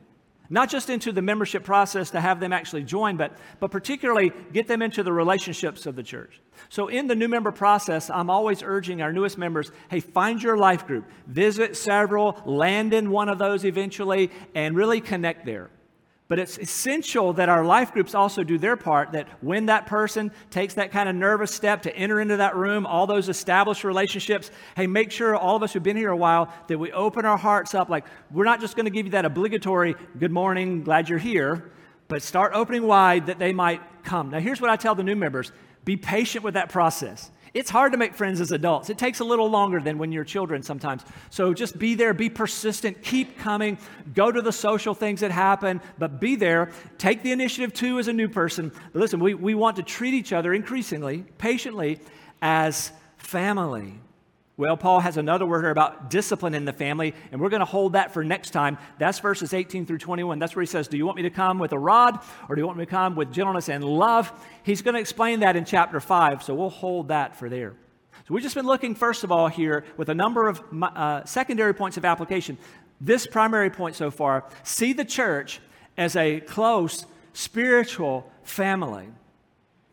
Not 0.50 0.70
just 0.70 0.90
into 0.90 1.12
the 1.12 1.22
membership 1.22 1.64
process 1.64 2.12
to 2.12 2.22
have 2.22 2.40
them 2.40 2.54
actually 2.54 2.84
join, 2.84 3.18
but, 3.18 3.34
but 3.60 3.70
particularly 3.70 4.32
get 4.54 4.68
them 4.68 4.82
into 4.82 5.04
the 5.04 5.12
relationships 5.12 5.86
of 5.86 5.96
the 5.96 6.04
church. 6.04 6.40
So, 6.70 6.88
in 6.88 7.08
the 7.08 7.16
new 7.16 7.28
member 7.28 7.52
process, 7.52 8.10
I'm 8.10 8.30
always 8.30 8.64
urging 8.64 9.02
our 9.02 9.12
newest 9.12 9.38
members 9.38 9.72
hey, 9.90 10.00
find 10.00 10.42
your 10.42 10.58
life 10.58 10.88
group, 10.88 11.06
visit 11.28 11.76
several, 11.76 12.42
land 12.46 12.94
in 12.94 13.12
one 13.12 13.30
of 13.30 13.38
those 13.38 13.66
eventually, 13.66 14.32
and 14.56 14.76
really 14.76 15.02
connect 15.02 15.46
there. 15.46 15.70
But 16.30 16.40
it's 16.40 16.58
essential 16.58 17.32
that 17.34 17.48
our 17.48 17.64
life 17.64 17.94
groups 17.94 18.14
also 18.14 18.44
do 18.44 18.58
their 18.58 18.76
part, 18.76 19.14
that 19.14 19.28
when 19.42 19.68
that 19.68 19.86
person 19.86 20.32
takes 20.50 20.74
that 20.74 20.92
kind 20.92 21.08
of 21.08 21.16
nervous 21.16 21.54
step 21.54 21.84
to 21.84 21.96
enter 21.96 22.20
into 22.20 22.38
that 22.38 22.56
room, 22.56 22.86
all 22.86 23.08
those 23.08 23.30
established 23.30 23.86
relationships, 23.86 24.52
hey, 24.76 24.88
make 24.88 25.10
sure 25.12 25.38
all 25.38 25.56
of 25.56 25.64
us 25.64 25.72
who've 25.72 25.82
been 25.82 25.96
here 25.96 26.12
a 26.12 26.18
while 26.18 26.54
that 26.68 26.78
we 26.78 26.92
open 26.92 27.24
our 27.24 27.38
hearts 27.38 27.74
up. 27.74 27.90
Like, 27.90 28.06
we're 28.30 28.44
not 28.44 28.60
just 28.60 28.76
going 28.76 28.86
to 28.86 28.92
give 28.92 29.06
you 29.06 29.14
that 29.14 29.24
obligatory, 29.24 29.96
good 30.20 30.32
morning, 30.32 30.84
glad 30.84 31.08
you're 31.08 31.18
here, 31.18 31.72
but 32.10 32.22
start 32.22 32.52
opening 32.54 32.84
wide 32.84 33.28
that 33.28 33.40
they 33.40 33.54
might 33.54 33.82
come. 34.04 34.30
Now, 34.30 34.40
here's 34.40 34.60
what 34.60 34.70
I 34.70 34.76
tell 34.76 34.96
the 34.96 35.04
new 35.04 35.16
members 35.16 35.54
be 35.86 35.96
patient 35.96 36.44
with 36.44 36.56
that 36.56 36.68
process. 36.68 37.32
It's 37.54 37.70
hard 37.70 37.92
to 37.94 37.98
make 37.98 38.14
friends 38.14 38.42
as 38.42 38.52
adults. 38.52 38.90
It 38.90 38.98
takes 38.98 39.20
a 39.20 39.24
little 39.24 39.50
longer 39.50 39.80
than 39.80 39.98
when 39.98 40.12
you're 40.12 40.24
children 40.24 40.64
sometimes. 40.64 41.04
So 41.30 41.54
just 41.54 41.78
be 41.78 41.96
there, 41.96 42.14
be 42.14 42.30
persistent, 42.30 43.02
keep 43.02 43.38
coming, 43.40 43.78
go 44.14 44.32
to 44.32 44.42
the 44.42 44.52
social 44.52 44.94
things 44.94 45.22
that 45.22 45.32
happen, 45.32 45.82
but 45.98 46.20
be 46.20 46.36
there. 46.36 46.72
Take 46.98 47.24
the 47.24 47.32
initiative 47.32 47.74
too 47.74 48.00
as 48.00 48.08
a 48.08 48.14
new 48.14 48.30
person. 48.30 48.72
But 48.94 49.00
listen, 49.00 49.20
we, 49.20 49.34
we 49.34 49.56
want 49.56 49.78
to 49.78 49.84
treat 49.84 50.14
each 50.14 50.34
other 50.34 50.54
increasingly, 50.54 51.26
patiently, 51.38 52.00
as 52.42 52.92
family. 53.18 54.00
Well, 54.60 54.76
Paul 54.76 55.02
has 55.02 55.18
another 55.18 55.46
word 55.46 55.62
here 55.62 55.70
about 55.70 56.10
discipline 56.10 56.56
in 56.56 56.66
the 56.66 56.74
family, 56.74 57.14
and 57.32 57.40
we're 57.40 57.50
going 57.50 57.60
to 57.60 57.66
hold 57.66 57.94
that 57.94 58.12
for 58.12 58.24
next 58.24 58.50
time. 58.50 58.80
That's 58.98 59.20
verses 59.20 59.54
18 59.54 59.86
through 59.86 60.00
21. 60.00 60.40
That's 60.40 60.56
where 60.56 60.64
he 60.64 60.68
says, 60.68 60.88
Do 60.88 60.98
you 60.98 61.06
want 61.06 61.16
me 61.16 61.22
to 61.24 61.30
come 61.30 61.60
with 61.60 61.74
a 61.74 61.80
rod, 61.80 62.20
or 62.50 62.56
do 62.56 62.62
you 62.62 62.66
want 62.66 62.80
me 62.80 62.86
to 62.86 62.90
come 62.90 63.16
with 63.16 63.32
gentleness 63.32 63.70
and 63.70 63.84
love? 63.84 64.32
He's 64.64 64.82
going 64.82 64.96
to 64.96 65.00
explain 65.00 65.42
that 65.42 65.56
in 65.56 65.64
chapter 65.64 66.00
5, 66.00 66.42
so 66.42 66.56
we'll 66.56 66.72
hold 66.72 67.10
that 67.10 67.36
for 67.36 67.50
there. 67.50 67.76
So 68.28 68.34
we've 68.34 68.42
just 68.42 68.56
been 68.56 68.66
looking, 68.66 68.96
first 68.96 69.24
of 69.24 69.32
all, 69.32 69.48
here 69.48 69.86
with 69.96 70.10
a 70.10 70.16
number 70.16 70.48
of 70.48 70.64
uh, 70.82 71.24
secondary 71.24 71.76
points 71.76 71.98
of 71.98 72.04
application. 72.04 72.58
This 73.00 73.28
primary 73.28 73.70
point 73.70 73.96
so 73.96 74.10
far 74.10 74.44
see 74.64 74.92
the 74.92 75.06
church 75.06 75.60
as 75.98 76.16
a 76.16 76.40
close 76.40 77.06
spiritual 77.32 78.32
family. 78.42 79.06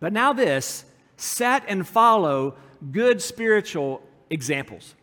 But 0.01 0.15
now, 0.15 0.33
this 0.33 0.87
set 1.19 1.65
and 1.69 1.87
follow 1.87 2.57
good 2.91 3.21
spiritual 3.21 4.03
examples. 4.35 4.95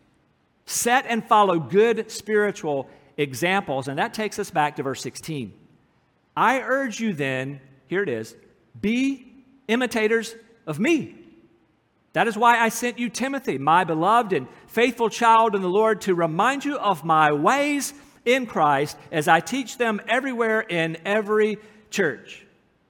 Set 0.66 1.06
and 1.08 1.24
follow 1.24 1.58
good 1.58 2.10
spiritual 2.10 2.88
examples. 3.16 3.88
And 3.88 3.98
that 3.98 4.14
takes 4.14 4.38
us 4.38 4.50
back 4.50 4.76
to 4.76 4.82
verse 4.82 5.02
16. 5.02 5.52
I 6.36 6.60
urge 6.60 7.00
you 7.00 7.12
then, 7.12 7.60
here 7.88 8.02
it 8.02 8.08
is, 8.08 8.36
be 8.80 9.26
imitators 9.68 10.34
of 10.66 10.78
me. 10.78 11.16
That 12.12 12.28
is 12.28 12.36
why 12.36 12.58
I 12.58 12.68
sent 12.68 12.98
you 12.98 13.08
Timothy, 13.08 13.56
my 13.56 13.84
beloved 13.84 14.34
and 14.34 14.46
faithful 14.66 15.08
child 15.08 15.54
in 15.54 15.62
the 15.62 15.68
Lord, 15.68 16.02
to 16.02 16.14
remind 16.14 16.64
you 16.64 16.76
of 16.76 17.04
my 17.04 17.32
ways 17.32 17.94
in 18.24 18.46
Christ 18.46 18.98
as 19.10 19.28
I 19.28 19.40
teach 19.40 19.78
them 19.78 20.00
everywhere 20.06 20.60
in 20.60 20.98
every 21.06 21.58
church. 21.90 22.46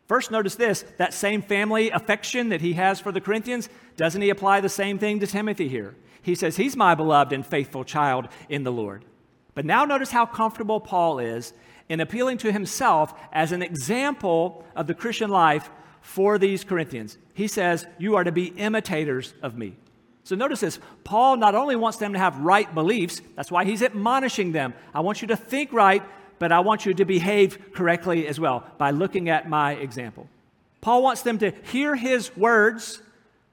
First, 0.08 0.30
notice 0.30 0.56
this 0.56 0.84
that 0.98 1.14
same 1.14 1.40
family 1.40 1.90
affection 1.90 2.48
that 2.48 2.60
he 2.60 2.72
has 2.74 3.00
for 3.00 3.12
the 3.12 3.20
Corinthians, 3.20 3.68
doesn't 3.96 4.20
he 4.20 4.30
apply 4.30 4.60
the 4.60 4.68
same 4.68 4.98
thing 4.98 5.20
to 5.20 5.26
Timothy 5.26 5.68
here? 5.68 5.94
He 6.22 6.34
says, 6.34 6.56
He's 6.56 6.76
my 6.76 6.94
beloved 6.94 7.32
and 7.32 7.44
faithful 7.44 7.84
child 7.84 8.28
in 8.48 8.64
the 8.64 8.72
Lord. 8.72 9.04
But 9.54 9.64
now 9.64 9.84
notice 9.84 10.10
how 10.10 10.24
comfortable 10.24 10.80
Paul 10.80 11.18
is 11.18 11.52
in 11.88 12.00
appealing 12.00 12.38
to 12.38 12.52
himself 12.52 13.12
as 13.32 13.52
an 13.52 13.62
example 13.62 14.64
of 14.74 14.86
the 14.86 14.94
Christian 14.94 15.28
life 15.28 15.68
for 16.00 16.38
these 16.38 16.64
Corinthians. 16.64 17.18
He 17.34 17.46
says, 17.48 17.86
You 17.98 18.16
are 18.16 18.24
to 18.24 18.32
be 18.32 18.46
imitators 18.46 19.34
of 19.42 19.58
me. 19.58 19.76
So 20.24 20.36
notice 20.36 20.60
this 20.60 20.78
Paul 21.04 21.36
not 21.36 21.54
only 21.54 21.76
wants 21.76 21.98
them 21.98 22.12
to 22.12 22.18
have 22.18 22.38
right 22.38 22.72
beliefs, 22.72 23.20
that's 23.36 23.50
why 23.50 23.64
he's 23.64 23.82
admonishing 23.82 24.52
them. 24.52 24.74
I 24.94 25.00
want 25.00 25.20
you 25.20 25.28
to 25.28 25.36
think 25.36 25.72
right, 25.72 26.02
but 26.38 26.52
I 26.52 26.60
want 26.60 26.86
you 26.86 26.94
to 26.94 27.04
behave 27.04 27.72
correctly 27.72 28.26
as 28.26 28.38
well 28.38 28.64
by 28.78 28.92
looking 28.92 29.28
at 29.28 29.48
my 29.48 29.72
example. 29.72 30.28
Paul 30.80 31.02
wants 31.02 31.22
them 31.22 31.38
to 31.38 31.52
hear 31.64 31.94
his 31.94 32.36
words, 32.36 33.02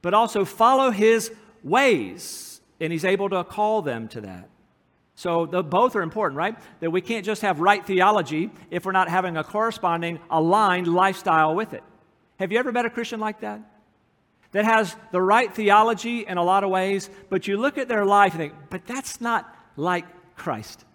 but 0.01 0.13
also 0.13 0.45
follow 0.45 0.91
his 0.91 1.31
ways 1.63 2.48
and 2.79 2.91
he's 2.91 3.05
able 3.05 3.29
to 3.29 3.43
call 3.43 3.81
them 3.81 4.07
to 4.09 4.21
that. 4.21 4.49
So 5.15 5.45
the, 5.45 5.61
both 5.63 5.95
are 5.95 6.01
important, 6.01 6.37
right? 6.37 6.55
That 6.79 6.91
we 6.91 7.01
can't 7.01 7.25
just 7.25 7.41
have 7.41 7.59
right 7.59 7.85
theology 7.85 8.51
if 8.71 8.85
we're 8.85 8.93
not 8.93 9.09
having 9.09 9.35
a 9.35 9.43
corresponding 9.43 10.19
aligned 10.29 10.87
lifestyle 10.87 11.55
with 11.55 11.73
it. 11.73 11.83
Have 12.39 12.51
you 12.51 12.59
ever 12.59 12.71
met 12.71 12.85
a 12.85 12.89
Christian 12.89 13.19
like 13.19 13.41
that? 13.41 13.61
that 14.51 14.65
has 14.65 14.95
the 15.11 15.21
right 15.21 15.53
theology 15.53 16.25
in 16.25 16.37
a 16.37 16.43
lot 16.43 16.63
of 16.63 16.69
ways, 16.69 17.09
but 17.29 17.47
you 17.47 17.57
look 17.57 17.77
at 17.77 17.87
their 17.87 18.05
life 18.05 18.33
and 18.33 18.41
think, 18.41 18.53
but 18.69 18.85
that's 18.85 19.21
not 19.21 19.53
like 19.75 20.05
Christ. 20.35 20.85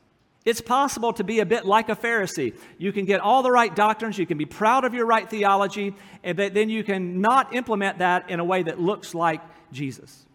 It's 0.44 0.60
possible 0.60 1.12
to 1.14 1.24
be 1.24 1.40
a 1.40 1.46
bit 1.46 1.64
like 1.64 1.88
a 1.88 1.96
Pharisee. 1.96 2.54
You 2.76 2.92
can 2.92 3.06
get 3.06 3.20
all 3.20 3.42
the 3.42 3.50
right 3.50 3.74
doctrines, 3.74 4.18
you 4.18 4.26
can 4.26 4.36
be 4.36 4.44
proud 4.44 4.84
of 4.84 4.92
your 4.92 5.06
right 5.06 5.28
theology, 5.28 5.94
but 6.22 6.52
then 6.52 6.68
you 6.68 6.84
can 6.84 7.20
not 7.20 7.54
implement 7.54 7.98
that 7.98 8.28
in 8.28 8.40
a 8.40 8.44
way 8.44 8.62
that 8.62 8.80
looks 8.80 9.14
like 9.14 9.40
Jesus. 9.72 10.26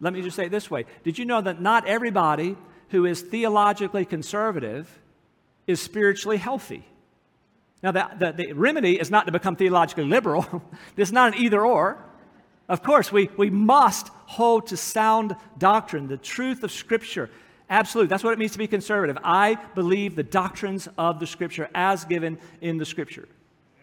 Let 0.00 0.12
me 0.12 0.22
just 0.22 0.36
say 0.36 0.46
it 0.46 0.50
this 0.50 0.70
way 0.70 0.86
Did 1.04 1.18
you 1.18 1.24
know 1.24 1.40
that 1.40 1.60
not 1.60 1.86
everybody 1.86 2.56
who 2.88 3.06
is 3.06 3.20
theologically 3.20 4.04
conservative 4.04 4.98
is 5.66 5.80
spiritually 5.80 6.38
healthy? 6.38 6.84
Now, 7.82 7.92
the, 7.92 8.10
the, 8.18 8.32
the 8.32 8.52
remedy 8.52 9.00
is 9.00 9.10
not 9.10 9.24
to 9.26 9.32
become 9.32 9.56
theologically 9.56 10.04
liberal, 10.04 10.62
this 10.96 11.08
is 11.08 11.12
not 11.12 11.34
an 11.34 11.42
either 11.42 11.64
or. 11.64 11.98
Of 12.68 12.84
course, 12.84 13.10
we, 13.10 13.28
we 13.36 13.50
must 13.50 14.08
hold 14.26 14.68
to 14.68 14.76
sound 14.76 15.34
doctrine, 15.58 16.06
the 16.06 16.16
truth 16.16 16.62
of 16.62 16.70
Scripture. 16.70 17.28
Absolutely. 17.68 18.08
That's 18.08 18.22
what 18.22 18.32
it 18.32 18.38
means 18.38 18.52
to 18.52 18.58
be 18.58 18.68
conservative. 18.68 19.18
I 19.24 19.56
believe 19.74 20.14
the 20.14 20.22
doctrines 20.22 20.88
of 20.96 21.18
the 21.18 21.26
Scripture 21.26 21.68
as 21.74 22.04
given 22.04 22.38
in 22.60 22.78
the 22.78 22.84
Scripture. 22.84 23.28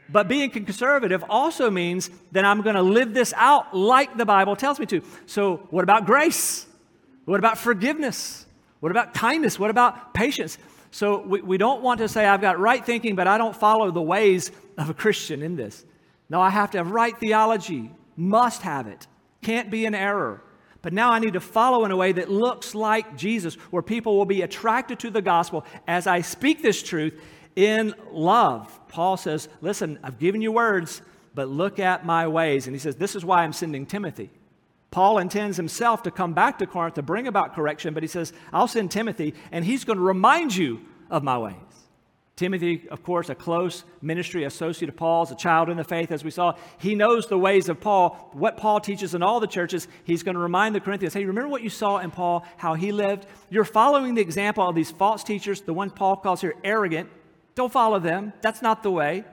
But 0.09 0.27
being 0.27 0.49
conservative 0.49 1.23
also 1.29 1.69
means 1.69 2.09
that 2.31 2.45
I'm 2.45 2.61
going 2.61 2.75
to 2.75 2.81
live 2.81 3.13
this 3.13 3.33
out 3.35 3.75
like 3.75 4.17
the 4.17 4.25
Bible 4.25 4.55
tells 4.55 4.79
me 4.79 4.85
to. 4.87 5.01
So, 5.25 5.67
what 5.69 5.83
about 5.83 6.05
grace? 6.05 6.65
What 7.25 7.39
about 7.39 7.57
forgiveness? 7.57 8.45
What 8.79 8.91
about 8.91 9.13
kindness? 9.13 9.59
What 9.59 9.69
about 9.69 10.13
patience? 10.13 10.57
So, 10.91 11.21
we, 11.21 11.41
we 11.41 11.57
don't 11.57 11.81
want 11.81 11.99
to 11.99 12.07
say, 12.07 12.25
I've 12.25 12.41
got 12.41 12.59
right 12.59 12.85
thinking, 12.85 13.15
but 13.15 13.27
I 13.27 13.37
don't 13.37 13.55
follow 13.55 13.91
the 13.91 14.01
ways 14.01 14.51
of 14.77 14.89
a 14.89 14.93
Christian 14.93 15.41
in 15.41 15.55
this. 15.55 15.85
No, 16.29 16.41
I 16.41 16.49
have 16.49 16.71
to 16.71 16.77
have 16.77 16.91
right 16.91 17.17
theology, 17.17 17.91
must 18.15 18.61
have 18.61 18.87
it, 18.87 19.07
can't 19.41 19.69
be 19.69 19.85
an 19.85 19.95
error. 19.95 20.41
But 20.81 20.93
now 20.93 21.11
I 21.11 21.19
need 21.19 21.33
to 21.33 21.41
follow 21.41 21.83
in 21.85 21.91
a 21.91 21.97
way 21.97 22.13
that 22.13 22.29
looks 22.29 22.73
like 22.75 23.17
Jesus, 23.17 23.55
where 23.71 23.81
people 23.81 24.17
will 24.17 24.25
be 24.25 24.41
attracted 24.41 24.99
to 24.99 25.09
the 25.09 25.21
gospel 25.21 25.65
as 25.87 26.07
I 26.07 26.21
speak 26.21 26.61
this 26.61 26.81
truth 26.81 27.19
in 27.57 27.95
love. 28.11 28.79
Paul 28.87 29.17
says, 29.17 29.49
Listen, 29.59 29.99
I've 30.03 30.19
given 30.19 30.41
you 30.41 30.53
words, 30.53 31.01
but 31.33 31.49
look 31.49 31.79
at 31.79 32.05
my 32.05 32.27
ways. 32.27 32.67
And 32.67 32.75
he 32.75 32.79
says, 32.79 32.95
This 32.95 33.15
is 33.15 33.25
why 33.25 33.43
I'm 33.43 33.51
sending 33.51 33.85
Timothy. 33.85 34.29
Paul 34.91 35.17
intends 35.17 35.57
himself 35.57 36.03
to 36.03 36.11
come 36.11 36.33
back 36.33 36.59
to 36.59 36.67
Corinth 36.67 36.95
to 36.95 37.01
bring 37.01 37.27
about 37.27 37.55
correction, 37.55 37.93
but 37.93 38.03
he 38.03 38.07
says, 38.07 38.31
I'll 38.53 38.69
send 38.69 38.91
Timothy, 38.91 39.33
and 39.51 39.65
he's 39.65 39.83
going 39.83 39.97
to 39.97 40.03
remind 40.03 40.55
you 40.55 40.79
of 41.09 41.23
my 41.23 41.37
ways. 41.37 41.55
Timothy, 42.37 42.87
of 42.89 43.01
course, 43.01 43.29
a 43.29 43.35
close 43.35 43.83
ministry 44.03 44.43
associate 44.43 44.89
of 44.89 44.95
Paul's, 44.95 45.31
a 45.31 45.35
child 45.35 45.69
in 45.69 45.77
the 45.77 45.83
faith, 45.83 46.11
as 46.11 46.23
we 46.23 46.29
saw. 46.29 46.53
He 46.77 46.93
knows 46.93 47.25
the 47.25 47.37
ways 47.37 47.67
of 47.67 47.81
Paul, 47.81 48.29
what 48.33 48.57
Paul 48.57 48.79
teaches 48.79 49.15
in 49.15 49.23
all 49.23 49.39
the 49.39 49.47
churches. 49.47 49.87
He's 50.03 50.21
going 50.21 50.35
to 50.35 50.41
remind 50.41 50.75
the 50.75 50.79
Corinthians 50.79 51.15
hey, 51.15 51.25
remember 51.25 51.49
what 51.49 51.63
you 51.63 51.71
saw 51.71 51.97
in 51.97 52.11
Paul, 52.11 52.45
how 52.57 52.75
he 52.75 52.91
lived? 52.91 53.25
You're 53.49 53.65
following 53.65 54.13
the 54.13 54.21
example 54.21 54.69
of 54.69 54.75
these 54.75 54.91
false 54.91 55.23
teachers, 55.23 55.61
the 55.61 55.73
ones 55.73 55.93
Paul 55.95 56.17
calls 56.17 56.41
here 56.41 56.53
arrogant. 56.63 57.09
Don't 57.57 57.73
follow 57.73 57.97
them. 57.97 58.33
That's 58.41 58.61
not 58.61 58.83
the 58.83 58.91
way. 58.91 59.23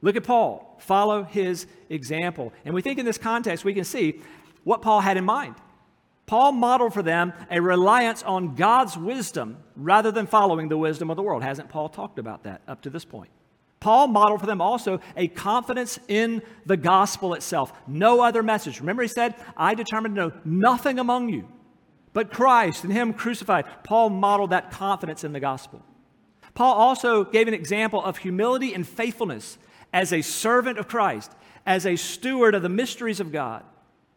Look 0.00 0.16
at 0.16 0.24
Paul. 0.24 0.78
Follow 0.80 1.22
his 1.22 1.66
example. 1.90 2.50
And 2.64 2.72
we 2.74 2.80
think 2.80 2.98
in 2.98 3.04
this 3.04 3.18
context, 3.18 3.62
we 3.62 3.74
can 3.74 3.84
see 3.84 4.22
what 4.64 4.80
Paul 4.80 5.02
had 5.02 5.18
in 5.18 5.26
mind. 5.26 5.54
Paul 6.24 6.52
modeled 6.52 6.94
for 6.94 7.02
them 7.02 7.34
a 7.50 7.60
reliance 7.60 8.22
on 8.22 8.54
God's 8.54 8.96
wisdom 8.96 9.58
rather 9.76 10.10
than 10.10 10.26
following 10.26 10.70
the 10.70 10.78
wisdom 10.78 11.10
of 11.10 11.16
the 11.16 11.22
world. 11.22 11.42
Hasn't 11.42 11.68
Paul 11.68 11.90
talked 11.90 12.18
about 12.18 12.44
that 12.44 12.62
up 12.66 12.80
to 12.82 12.90
this 12.90 13.04
point? 13.04 13.30
Paul 13.80 14.08
modeled 14.08 14.40
for 14.40 14.46
them 14.46 14.62
also 14.62 15.00
a 15.14 15.28
confidence 15.28 15.98
in 16.08 16.40
the 16.64 16.78
gospel 16.78 17.34
itself. 17.34 17.74
No 17.86 18.22
other 18.22 18.42
message. 18.42 18.80
Remember, 18.80 19.02
he 19.02 19.08
said, 19.08 19.34
I 19.58 19.74
determined 19.74 20.14
to 20.16 20.22
know 20.22 20.32
nothing 20.42 20.98
among 20.98 21.28
you 21.28 21.46
but 22.12 22.32
Christ 22.32 22.82
and 22.82 22.92
Him 22.92 23.12
crucified. 23.12 23.64
Paul 23.84 24.10
modeled 24.10 24.50
that 24.50 24.72
confidence 24.72 25.22
in 25.22 25.32
the 25.32 25.38
gospel. 25.38 25.82
Paul 26.58 26.74
also 26.74 27.22
gave 27.22 27.46
an 27.46 27.54
example 27.54 28.02
of 28.02 28.16
humility 28.16 28.74
and 28.74 28.84
faithfulness 28.84 29.58
as 29.92 30.12
a 30.12 30.22
servant 30.22 30.76
of 30.76 30.88
Christ, 30.88 31.30
as 31.64 31.86
a 31.86 31.94
steward 31.94 32.56
of 32.56 32.62
the 32.62 32.68
mysteries 32.68 33.20
of 33.20 33.30
God. 33.30 33.62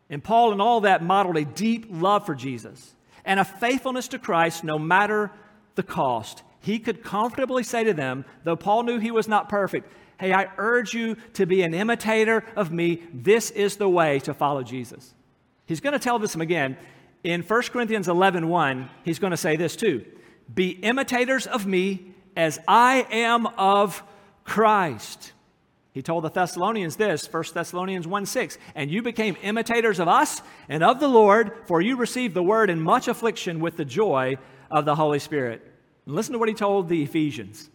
And 0.09 0.23
Paul, 0.23 0.51
and 0.51 0.59
all 0.59 0.81
that, 0.81 1.03
modeled 1.03 1.37
a 1.37 1.45
deep 1.45 1.85
love 1.91 2.25
for 2.25 2.33
Jesus 2.33 2.95
and 3.25 3.39
a 3.39 3.45
faithfulness 3.45 4.07
to 4.07 4.17
Christ 4.17 4.63
no 4.63 4.79
matter 4.79 5.29
the 5.75 5.83
cost. 5.83 6.41
He 6.61 6.79
could 6.79 7.03
comfortably 7.03 7.61
say 7.61 7.83
to 7.83 7.93
them, 7.93 8.25
though 8.43 8.55
Paul 8.55 8.85
knew 8.85 8.97
he 8.97 9.11
was 9.11 9.27
not 9.27 9.47
perfect, 9.47 9.93
Hey, 10.19 10.33
I 10.33 10.49
urge 10.57 10.95
you 10.95 11.17
to 11.33 11.45
be 11.45 11.61
an 11.61 11.75
imitator 11.75 12.43
of 12.55 12.71
me. 12.71 13.03
This 13.13 13.51
is 13.51 13.75
the 13.75 13.87
way 13.87 14.17
to 14.21 14.33
follow 14.33 14.63
Jesus. 14.63 15.13
He's 15.67 15.79
going 15.79 15.93
to 15.93 15.99
tell 15.99 16.17
this 16.17 16.33
again. 16.33 16.75
In 17.23 17.43
1 17.43 17.61
Corinthians 17.65 18.07
11 18.07 18.49
1, 18.49 18.89
he's 19.03 19.19
going 19.19 19.29
to 19.29 19.37
say 19.37 19.57
this 19.57 19.75
too 19.75 20.03
Be 20.51 20.69
imitators 20.69 21.45
of 21.45 21.67
me 21.67 22.10
as 22.35 22.59
I 22.67 23.05
am 23.11 23.47
of 23.47 24.03
Christ. 24.43 25.33
He 25.93 26.01
told 26.01 26.23
the 26.23 26.29
Thessalonians 26.29 26.95
this, 26.95 27.31
1 27.31 27.43
Thessalonians 27.53 28.07
1 28.07 28.25
6, 28.25 28.57
and 28.75 28.89
you 28.89 29.01
became 29.01 29.35
imitators 29.41 29.99
of 29.99 30.07
us 30.07 30.41
and 30.69 30.83
of 30.83 30.99
the 30.99 31.07
Lord, 31.07 31.51
for 31.65 31.81
you 31.81 31.97
received 31.97 32.33
the 32.33 32.43
word 32.43 32.69
in 32.69 32.81
much 32.81 33.07
affliction 33.07 33.59
with 33.59 33.75
the 33.75 33.85
joy 33.85 34.37
of 34.69 34.85
the 34.85 34.95
Holy 34.95 35.19
Spirit. 35.19 35.61
And 36.05 36.15
listen 36.15 36.33
to 36.33 36.39
what 36.39 36.47
he 36.47 36.55
told 36.55 36.87
the 36.87 37.03
Ephesians. 37.03 37.69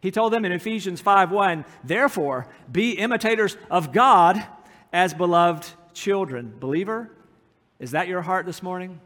He 0.00 0.12
told 0.12 0.32
them 0.32 0.44
in 0.44 0.52
Ephesians 0.52 1.00
5 1.00 1.32
1, 1.32 1.64
therefore, 1.82 2.46
be 2.70 2.92
imitators 2.92 3.56
of 3.68 3.92
God 3.92 4.44
as 4.92 5.12
beloved 5.12 5.66
children. 5.92 6.54
Believer, 6.60 7.10
is 7.80 7.90
that 7.90 8.06
your 8.06 8.22
heart 8.22 8.46
this 8.46 8.62
morning? 8.62 9.00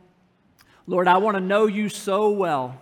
Lord, 0.86 1.08
I 1.08 1.16
want 1.18 1.36
to 1.36 1.40
know 1.40 1.66
you 1.66 1.88
so 1.88 2.30
well 2.30 2.78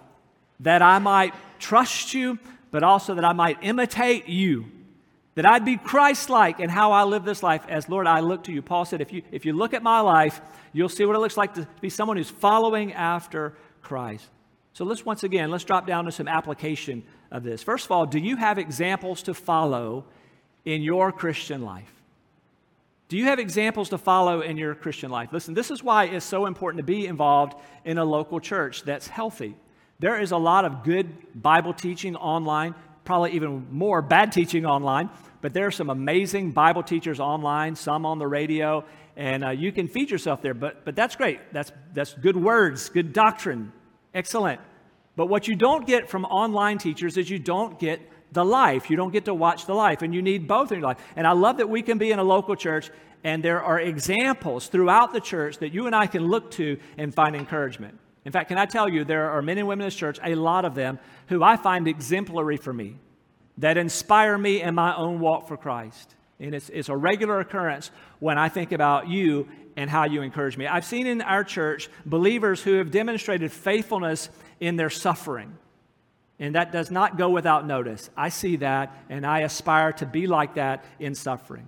that 0.61 0.83
I 0.83 0.99
might 0.99 1.35
trust 1.59 2.15
you, 2.15 2.39
but 2.71 2.83
also 2.83 3.15
that 3.15 3.25
I 3.25 3.33
might 3.33 3.59
imitate 3.63 4.29
you 4.29 4.67
that 5.39 5.47
I'd 5.47 5.65
be 5.65 5.77
Christ 5.77 6.31
like 6.31 6.59
in 6.59 6.69
how 6.69 6.91
I 6.91 7.05
live 7.05 7.25
this 7.25 7.45
life 7.45 7.65
as 7.69 7.89
Lord, 7.89 8.09
I 8.09 8.19
look 8.19 8.43
to 8.45 8.53
you. 8.53 8.61
Paul 8.61 8.85
said, 8.85 9.01
if 9.01 9.13
you, 9.13 9.23
if 9.31 9.47
you 9.47 9.53
look 9.53 9.73
at 9.73 9.85
my 9.85 10.01
life, 10.01 10.41
you'll 10.73 10.89
see 10.89 11.05
what 11.05 11.15
it 11.15 11.21
looks 11.21 11.37
like 11.37 11.55
to 11.55 11.69
be 11.81 11.91
someone 11.91 12.17
who's 12.17 12.29
following 12.29 12.93
after 12.93 13.55
Christ. 13.81 14.27
So 14.73 14.85
let's 14.85 15.07
once 15.07 15.23
again, 15.23 15.53
let's 15.53 15.63
drop 15.63 15.87
down 15.87 16.07
to 16.07 16.11
some 16.11 16.27
application 16.27 17.05
of 17.31 17.45
this. 17.45 17.63
First 17.63 17.85
of 17.85 17.93
all, 17.93 18.05
do 18.05 18.19
you 18.19 18.35
have 18.35 18.59
examples 18.59 19.23
to 19.23 19.33
follow 19.33 20.07
in 20.65 20.83
your 20.83 21.13
Christian 21.13 21.63
life? 21.63 21.93
Do 23.09 23.17
you 23.17 23.27
have 23.27 23.39
examples 23.39 23.91
to 23.91 23.99
follow 23.99 24.41
in 24.41 24.57
your 24.57 24.75
Christian 24.75 25.09
life? 25.09 25.29
Listen, 25.33 25.55
this 25.55 25.71
is 25.71 25.85
why 25.85 26.07
it's 26.07 26.27
so 26.27 26.47
important 26.47 26.79
to 26.79 26.85
be 26.85 27.07
involved 27.07 27.55
in 27.85 27.99
a 27.99 28.05
local 28.05 28.41
church 28.41 28.83
that's 28.83 29.07
healthy. 29.07 29.55
There 30.01 30.21
is 30.21 30.31
a 30.31 30.37
lot 30.37 30.65
of 30.65 30.85
good 30.85 31.09
Bible 31.35 31.75
teaching 31.75 32.15
online, 32.15 32.77
probably 33.05 33.33
even 33.33 33.67
more 33.73 34.01
bad 34.01 34.31
teaching 34.31 34.65
online. 34.65 35.11
But 35.41 35.55
there 35.55 35.67
are 35.67 35.73
some 35.73 35.91
amazing 35.91 36.53
Bible 36.53 36.85
teachers 36.85 37.19
online, 37.19 37.75
some 37.75 38.07
on 38.07 38.21
the 38.21 38.27
radio, 38.27 38.85
and 39.17 39.45
uh, 39.45 39.51
you 39.51 39.73
can 39.73 39.89
feed 39.89 40.09
yourself 40.09 40.41
there. 40.41 40.55
But, 40.55 40.85
but 40.85 40.95
that's 40.95 41.17
great. 41.17 41.41
That's, 41.53 41.73
that's 41.95 42.15
good 42.15 42.37
words, 42.37 42.89
good 42.91 43.13
doctrine. 43.13 43.73
Excellent. 44.15 44.61
But 45.17 45.27
what 45.27 45.49
you 45.49 45.57
don't 45.57 45.85
get 45.85 46.09
from 46.09 46.25
online 46.27 46.79
teachers 46.79 47.17
is 47.17 47.29
you 47.29 47.41
don't 47.41 47.81
get 47.81 48.01
the 48.31 48.45
life. 48.45 48.91
You 48.91 48.97
don't 48.97 49.13
get 49.13 49.25
to 49.25 49.35
watch 49.35 49.67
the 49.67 49.75
life, 49.75 50.03
and 50.03 50.15
you 50.15 50.23
need 50.23 50.47
both 50.47 50.71
in 50.71 50.79
your 50.79 50.87
life. 50.87 50.99
And 51.17 51.27
I 51.27 51.33
love 51.33 51.57
that 51.57 51.69
we 51.69 51.83
can 51.83 51.99
be 51.99 52.13
in 52.13 52.21
a 52.21 52.25
local 52.25 52.55
church, 52.55 52.91
and 53.25 53.43
there 53.43 53.65
are 53.65 53.81
examples 53.81 54.69
throughout 54.69 55.13
the 55.13 55.21
church 55.21 55.59
that 55.59 55.73
you 55.73 55.87
and 55.87 55.97
I 55.97 56.07
can 56.07 56.29
look 56.29 56.53
to 56.53 56.79
and 56.97 57.13
find 57.13 57.35
encouragement. 57.35 57.99
In 58.29 58.33
fact, 58.33 58.49
can 58.51 58.59
I 58.59 58.67
tell 58.67 58.91
you, 58.91 59.05
there 59.05 59.31
are 59.31 59.41
men 59.41 59.57
and 59.57 59.67
women 59.67 59.85
in 59.85 59.87
this 59.87 59.95
church, 59.95 60.19
a 60.23 60.35
lot 60.35 60.67
of 60.67 60.75
them, 60.75 60.99
who 61.29 61.43
I 61.43 61.57
find 61.57 61.89
exemplary 61.89 62.59
for 62.59 62.75
me 62.75 62.97
that 63.57 63.79
inspire 63.79 64.37
me 64.37 64.61
in 64.61 64.75
my 64.75 64.95
own 64.95 65.19
walk 65.19 65.49
for 65.49 65.57
Christ. 65.57 66.15
And 66.39 66.55
it's, 66.55 66.69
it's 66.69 66.91
a 66.91 66.95
regular 66.95 67.41
occurrence 67.41 67.91
when 68.19 68.37
I 68.37 68.51
think 68.51 68.73
about 68.73 69.09
you 69.09 69.49
and 69.79 69.89
how 69.89 70.05
you 70.05 70.21
encourage 70.21 70.59
me. 70.59 70.67
I've 70.67 70.85
seen 70.85 71.07
in 71.07 71.23
our 71.23 71.43
church 71.43 71.89
believers 72.05 72.63
who 72.63 72.75
have 72.75 72.91
demonstrated 72.91 73.51
faithfulness 73.51 74.29
in 74.61 74.77
their 74.77 74.91
suffering. 74.91 75.57
And 76.39 76.55
that 76.55 76.71
does 76.71 76.91
not 76.91 77.17
go 77.17 77.31
without 77.31 77.67
notice. 77.67 78.11
I 78.15 78.29
see 78.29 78.57
that, 78.57 78.95
and 79.09 79.25
I 79.25 79.39
aspire 79.39 79.95
to 79.95 80.05
be 80.05 80.27
like 80.27 80.57
that 80.57 80.85
in 80.99 81.15
suffering. 81.15 81.67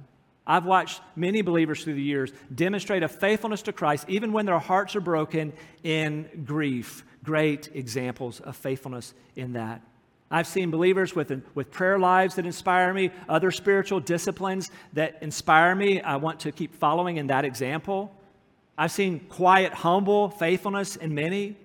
I've 0.50 0.66
watched 0.66 1.00
many 1.14 1.42
believers 1.42 1.84
through 1.84 1.94
the 1.94 2.02
years 2.02 2.32
demonstrate 2.52 3.04
a 3.04 3.08
faithfulness 3.08 3.62
to 3.62 3.72
Christ, 3.72 4.04
even 4.08 4.32
when 4.32 4.46
their 4.46 4.58
hearts 4.58 4.96
are 4.96 5.00
broken 5.00 5.52
in 5.84 6.42
grief. 6.44 7.04
Great 7.22 7.68
examples 7.72 8.40
of 8.40 8.56
faithfulness 8.56 9.14
in 9.36 9.52
that. 9.52 9.80
I've 10.28 10.48
seen 10.48 10.72
believers 10.72 11.14
with, 11.14 11.30
with 11.54 11.70
prayer 11.70 12.00
lives 12.00 12.34
that 12.34 12.46
inspire 12.46 12.92
me, 12.92 13.12
other 13.28 13.52
spiritual 13.52 14.00
disciplines 14.00 14.72
that 14.94 15.18
inspire 15.22 15.72
me. 15.76 16.00
I 16.00 16.16
want 16.16 16.40
to 16.40 16.50
keep 16.50 16.74
following 16.74 17.18
in 17.18 17.28
that 17.28 17.44
example. 17.44 18.12
I've 18.76 18.90
seen 18.90 19.20
quiet, 19.28 19.72
humble 19.72 20.30
faithfulness 20.30 20.96
in 20.96 21.14
many. 21.14 21.58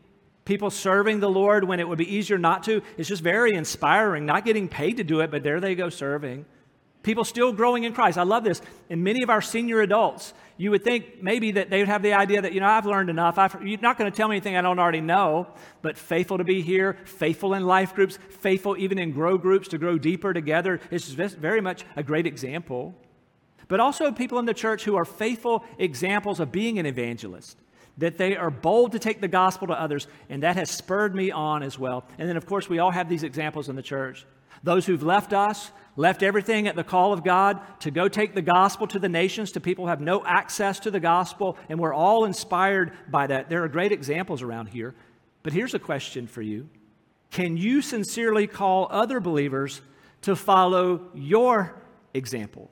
People 0.46 0.70
serving 0.70 1.22
the 1.22 1.30
Lord 1.30 1.64
when 1.64 1.80
it 1.80 1.90
would 1.90 1.98
be 1.98 2.16
easier 2.16 2.38
not 2.38 2.62
to. 2.66 2.84
It's 2.98 3.10
just 3.10 3.24
very 3.24 3.56
inspiring, 3.56 4.28
not 4.28 4.46
getting 4.46 4.68
paid 4.68 4.98
to 4.98 5.04
do 5.04 5.22
it, 5.22 5.32
but 5.32 5.42
there 5.42 5.60
they 5.60 5.74
go 5.74 5.90
serving. 5.90 6.46
People 7.06 7.24
still 7.24 7.54
growing 7.54 7.84
in 7.84 7.94
Christ. 7.94 8.18
I 8.18 8.24
love 8.24 8.44
this. 8.44 8.64
And 8.90 9.04
many 9.04 9.22
of 9.22 9.30
our 9.30 9.40
senior 9.40 9.82
adults, 9.82 10.34
you 10.58 10.72
would 10.72 10.84
think 10.84 11.22
maybe 11.22 11.52
that 11.52 11.70
they 11.70 11.78
would 11.78 11.88
have 11.88 12.02
the 12.02 12.14
idea 12.14 12.42
that, 12.42 12.52
you 12.52 12.60
know, 12.60 12.66
I've 12.66 12.88
learned 12.88 13.12
enough. 13.12 13.38
I've, 13.38 13.62
you're 13.64 13.80
not 13.80 14.00
going 14.00 14.12
to 14.12 14.18
tell 14.18 14.28
me 14.28 14.38
anything 14.38 14.58
I 14.58 14.64
don't 14.64 14.80
already 14.80 15.02
know, 15.02 15.46
but 15.84 16.00
faithful 16.00 16.40
to 16.40 16.44
be 16.44 16.64
here, 16.64 16.98
faithful 17.06 17.54
in 17.54 17.64
life 17.64 17.94
groups, 17.94 18.18
faithful 18.40 18.76
even 18.76 18.98
in 18.98 19.12
grow 19.12 19.38
groups 19.38 19.68
to 19.68 19.78
grow 19.78 20.00
deeper 20.00 20.34
together. 20.34 20.82
It's 20.90 21.10
very 21.10 21.62
much 21.62 21.86
a 21.96 22.02
great 22.02 22.26
example. 22.26 22.96
But 23.68 23.80
also 23.80 24.12
people 24.12 24.40
in 24.40 24.46
the 24.46 24.56
church 24.56 24.84
who 24.84 24.96
are 24.96 25.06
faithful 25.06 25.64
examples 25.78 26.40
of 26.40 26.52
being 26.52 26.80
an 26.80 26.88
evangelist 26.88 27.56
that 28.00 28.18
they 28.18 28.36
are 28.36 28.50
bold 28.50 28.94
to 28.94 29.00
take 29.00 29.22
the 29.22 29.28
gospel 29.28 29.68
to 29.68 29.80
others, 29.80 30.08
and 30.28 30.42
that 30.42 30.56
has 30.56 30.72
spurred 30.72 31.16
me 31.16 31.30
on 31.30 31.62
as 31.62 31.78
well. 31.78 32.04
And 32.18 32.28
then, 32.28 32.36
of 32.36 32.48
course, 32.48 32.68
we 32.68 32.80
all 32.80 32.92
have 32.92 33.08
these 33.08 33.22
examples 33.22 33.70
in 33.70 33.76
the 33.76 33.84
church. 33.84 34.26
Those 34.66 34.88
who've 34.88 35.04
left 35.04 35.32
us, 35.32 35.72
left 35.96 36.24
everything 36.24 36.68
at 36.68 36.76
the 36.76 36.84
call 36.84 37.14
of 37.14 37.24
God 37.24 37.62
to 37.82 37.92
go 37.92 38.08
take 38.08 38.34
the 38.34 38.42
gospel 38.42 38.88
to 38.88 38.98
the 38.98 39.08
nations, 39.08 39.52
to 39.52 39.60
people 39.60 39.86
who 39.86 39.90
have 39.90 40.02
no 40.02 40.26
access 40.26 40.80
to 40.82 40.92
the 40.92 41.00
gospel, 41.00 41.56
and 41.70 41.80
we're 41.80 41.94
all 41.94 42.26
inspired 42.26 42.92
by 43.08 43.28
that. 43.28 43.48
There 43.48 43.64
are 43.64 43.68
great 43.68 43.92
examples 43.92 44.42
around 44.42 44.70
here. 44.70 44.96
But 45.44 45.54
here's 45.54 45.76
a 45.76 45.80
question 45.80 46.26
for 46.26 46.42
you 46.42 46.68
Can 47.30 47.58
you 47.58 47.84
sincerely 47.84 48.48
call 48.48 48.88
other 48.90 49.20
believers 49.20 49.82
to 50.24 50.36
follow 50.36 51.12
your 51.14 51.80
example? 52.16 52.72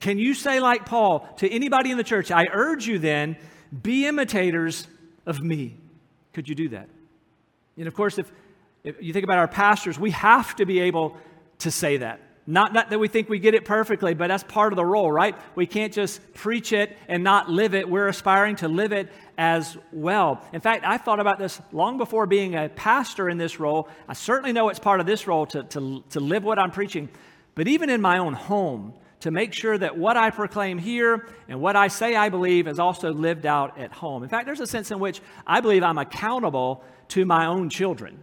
Can 0.00 0.18
you 0.18 0.34
say, 0.34 0.58
like 0.58 0.84
Paul, 0.84 1.20
to 1.36 1.48
anybody 1.48 1.92
in 1.92 1.96
the 1.96 2.02
church, 2.02 2.32
I 2.32 2.46
urge 2.52 2.88
you 2.88 2.98
then 2.98 3.36
be 3.82 4.06
imitators 4.06 4.88
of 5.26 5.40
me. 5.40 5.76
Could 6.32 6.48
you 6.48 6.56
do 6.56 6.70
that? 6.70 6.88
And 7.76 7.86
of 7.86 7.94
course, 7.94 8.18
if, 8.18 8.30
if 8.84 9.02
you 9.02 9.12
think 9.14 9.24
about 9.24 9.38
our 9.38 9.48
pastors, 9.48 9.98
we 9.98 10.10
have 10.10 10.54
to 10.56 10.66
be 10.66 10.80
able 10.80 11.16
to 11.60 11.70
say 11.70 11.96
that. 11.96 12.20
Not, 12.46 12.74
not, 12.74 12.90
that 12.90 12.98
we 12.98 13.08
think 13.08 13.30
we 13.30 13.38
get 13.38 13.54
it 13.54 13.64
perfectly, 13.64 14.12
but 14.12 14.28
that's 14.28 14.44
part 14.44 14.74
of 14.74 14.76
the 14.76 14.84
role, 14.84 15.10
right? 15.10 15.34
We 15.54 15.66
can't 15.66 15.94
just 15.94 16.34
preach 16.34 16.74
it 16.74 16.94
and 17.08 17.24
not 17.24 17.48
live 17.48 17.74
it. 17.74 17.88
We're 17.88 18.08
aspiring 18.08 18.56
to 18.56 18.68
live 18.68 18.92
it 18.92 19.10
as 19.38 19.78
well. 19.92 20.42
In 20.52 20.60
fact, 20.60 20.84
I 20.84 20.98
thought 20.98 21.20
about 21.20 21.38
this 21.38 21.58
long 21.72 21.96
before 21.96 22.26
being 22.26 22.54
a 22.54 22.68
pastor 22.68 23.30
in 23.30 23.38
this 23.38 23.58
role. 23.58 23.88
I 24.06 24.12
certainly 24.12 24.52
know 24.52 24.68
it's 24.68 24.78
part 24.78 25.00
of 25.00 25.06
this 25.06 25.26
role 25.26 25.46
to, 25.46 25.62
to, 25.62 26.04
to 26.10 26.20
live 26.20 26.44
what 26.44 26.58
I'm 26.58 26.70
preaching. 26.70 27.08
But 27.54 27.66
even 27.66 27.88
in 27.88 28.02
my 28.02 28.18
own 28.18 28.34
home, 28.34 28.92
to 29.20 29.30
make 29.30 29.54
sure 29.54 29.78
that 29.78 29.96
what 29.96 30.18
I 30.18 30.28
proclaim 30.28 30.76
here 30.76 31.26
and 31.48 31.58
what 31.62 31.76
I 31.76 31.88
say 31.88 32.14
I 32.14 32.28
believe 32.28 32.68
is 32.68 32.78
also 32.78 33.10
lived 33.10 33.46
out 33.46 33.78
at 33.78 33.90
home. 33.90 34.22
In 34.22 34.28
fact, 34.28 34.44
there's 34.44 34.60
a 34.60 34.66
sense 34.66 34.90
in 34.90 34.98
which 34.98 35.22
I 35.46 35.60
believe 35.60 35.82
I'm 35.82 35.96
accountable 35.96 36.84
to 37.08 37.24
my 37.24 37.46
own 37.46 37.70
children. 37.70 38.22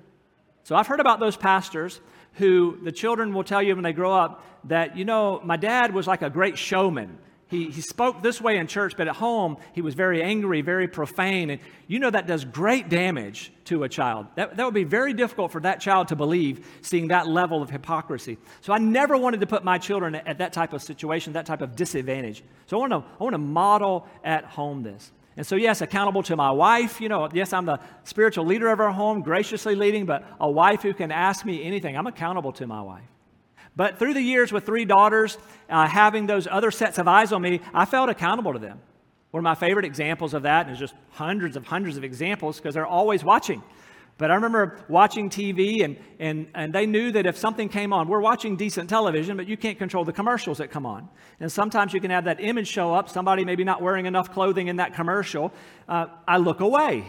So 0.64 0.76
I've 0.76 0.88
heard 0.88 1.00
about 1.00 1.20
those 1.20 1.36
pastors 1.36 2.00
who 2.34 2.78
the 2.84 2.92
children 2.92 3.34
will 3.34 3.44
tell 3.44 3.62
you 3.62 3.76
when 3.76 3.84
they 3.84 3.94
grow 3.94 4.14
up 4.14 4.46
that, 4.66 4.98
you 4.98 5.06
know, 5.06 5.42
my 5.44 5.58
dad 5.58 5.94
was 5.94 6.08
like 6.08 6.22
a 6.22 6.30
great 6.30 6.58
showman. 6.58 7.18
He, 7.48 7.70
he 7.70 7.82
spoke 7.82 8.24
this 8.24 8.40
way 8.40 8.58
in 8.58 8.68
church, 8.68 8.94
but 8.96 9.10
at 9.10 9.16
home, 9.18 9.58
he 9.74 9.82
was 9.82 9.94
very 9.94 10.24
angry, 10.24 10.62
very 10.62 10.88
profane. 10.88 11.50
And 11.50 11.60
you 11.86 12.00
know 12.00 12.10
that 12.10 12.26
does 12.26 12.46
great 12.46 12.88
damage 12.88 13.52
to 13.66 13.84
a 13.84 13.90
child. 13.90 14.28
That, 14.36 14.56
that 14.56 14.64
would 14.64 14.74
be 14.74 14.86
very 14.86 15.14
difficult 15.14 15.52
for 15.52 15.60
that 15.60 15.82
child 15.82 16.08
to 16.10 16.16
believe, 16.16 16.66
seeing 16.82 17.10
that 17.10 17.28
level 17.28 17.62
of 17.62 17.70
hypocrisy. 17.70 18.38
So 18.62 18.72
I 18.72 18.78
never 18.78 19.18
wanted 19.18 19.42
to 19.42 19.48
put 19.48 19.66
my 19.66 19.80
children 19.80 20.16
at, 20.16 20.28
at 20.28 20.38
that 20.38 20.54
type 20.54 20.72
of 20.72 20.82
situation, 20.82 21.34
that 21.34 21.46
type 21.46 21.62
of 21.62 21.76
disadvantage. 21.76 22.42
So 22.68 22.78
I 22.78 22.88
want 22.88 22.94
to, 22.94 23.12
I 23.20 23.24
want 23.24 23.34
to 23.34 23.40
model 23.40 24.08
at 24.24 24.46
home 24.46 24.84
this. 24.84 25.12
And 25.38 25.48
so, 25.48 25.56
yes, 25.56 25.82
accountable 25.82 26.24
to 26.24 26.36
my 26.36 26.52
wife. 26.52 27.00
You 27.00 27.10
know, 27.10 27.30
yes, 27.32 27.54
I'm 27.54 27.66
the 27.66 27.80
spiritual 28.04 28.46
leader 28.46 28.70
of 28.70 28.80
our 28.80 28.92
home, 28.92 29.22
graciously 29.22 29.76
leading, 29.76 30.06
but 30.06 30.26
a 30.40 30.50
wife 30.50 30.82
who 30.82 30.94
can 30.94 31.12
ask 31.12 31.46
me 31.46 31.64
anything. 31.64 31.98
I'm 31.98 32.08
accountable 32.08 32.52
to 32.54 32.68
my 32.68 32.82
wife. 32.82 33.04
But 33.76 33.98
through 33.98 34.14
the 34.14 34.22
years 34.22 34.52
with 34.52 34.66
three 34.66 34.84
daughters, 34.84 35.38
uh, 35.70 35.88
having 35.88 36.28
those 36.28 36.48
other 36.48 36.72
sets 36.72 36.98
of 36.98 37.08
eyes 37.08 37.32
on 37.32 37.42
me, 37.42 37.62
I 37.74 37.86
felt 37.86 38.10
accountable 38.10 38.54
to 38.54 38.60
them. 38.60 38.82
One 39.32 39.40
of 39.40 39.44
my 39.46 39.56
favorite 39.56 39.86
examples 39.86 40.34
of 40.34 40.44
that, 40.44 40.68
and 40.68 40.70
there's 40.70 40.80
just 40.80 40.94
hundreds 41.12 41.56
of 41.56 41.66
hundreds 41.66 41.96
of 41.96 42.04
examples 42.04 42.58
because 42.58 42.76
they're 42.76 42.86
always 42.86 43.24
watching. 43.24 43.64
But 44.18 44.30
I 44.30 44.36
remember 44.36 44.78
watching 44.88 45.30
TV, 45.30 45.84
and, 45.84 45.98
and, 46.20 46.48
and 46.54 46.74
they 46.74 46.86
knew 46.86 47.12
that 47.12 47.26
if 47.26 47.38
something 47.38 47.70
came 47.70 47.92
on, 47.92 48.08
we're 48.08 48.22
watching 48.22 48.56
decent 48.56 48.90
television, 48.90 49.36
but 49.36 49.48
you 49.48 49.58
can't 49.58 49.80
control 49.80 50.06
the 50.06 50.14
commercials 50.14 50.60
that 50.60 50.70
come 50.70 50.86
on. 50.86 51.10
And 51.40 51.52
sometimes 51.52 51.94
you 51.94 52.00
can 52.00 52.12
have 52.12 52.26
that 52.26 52.40
image 52.40 52.68
show 52.68 52.94
up, 52.94 53.10
somebody 53.10 53.46
maybe 53.46 53.64
not 53.64 53.82
wearing 53.82 54.06
enough 54.06 54.32
clothing 54.32 54.68
in 54.68 54.76
that 54.76 54.94
commercial. 54.94 55.52
Uh, 55.88 56.08
I 56.28 56.38
look 56.38 56.60
away. 56.60 57.04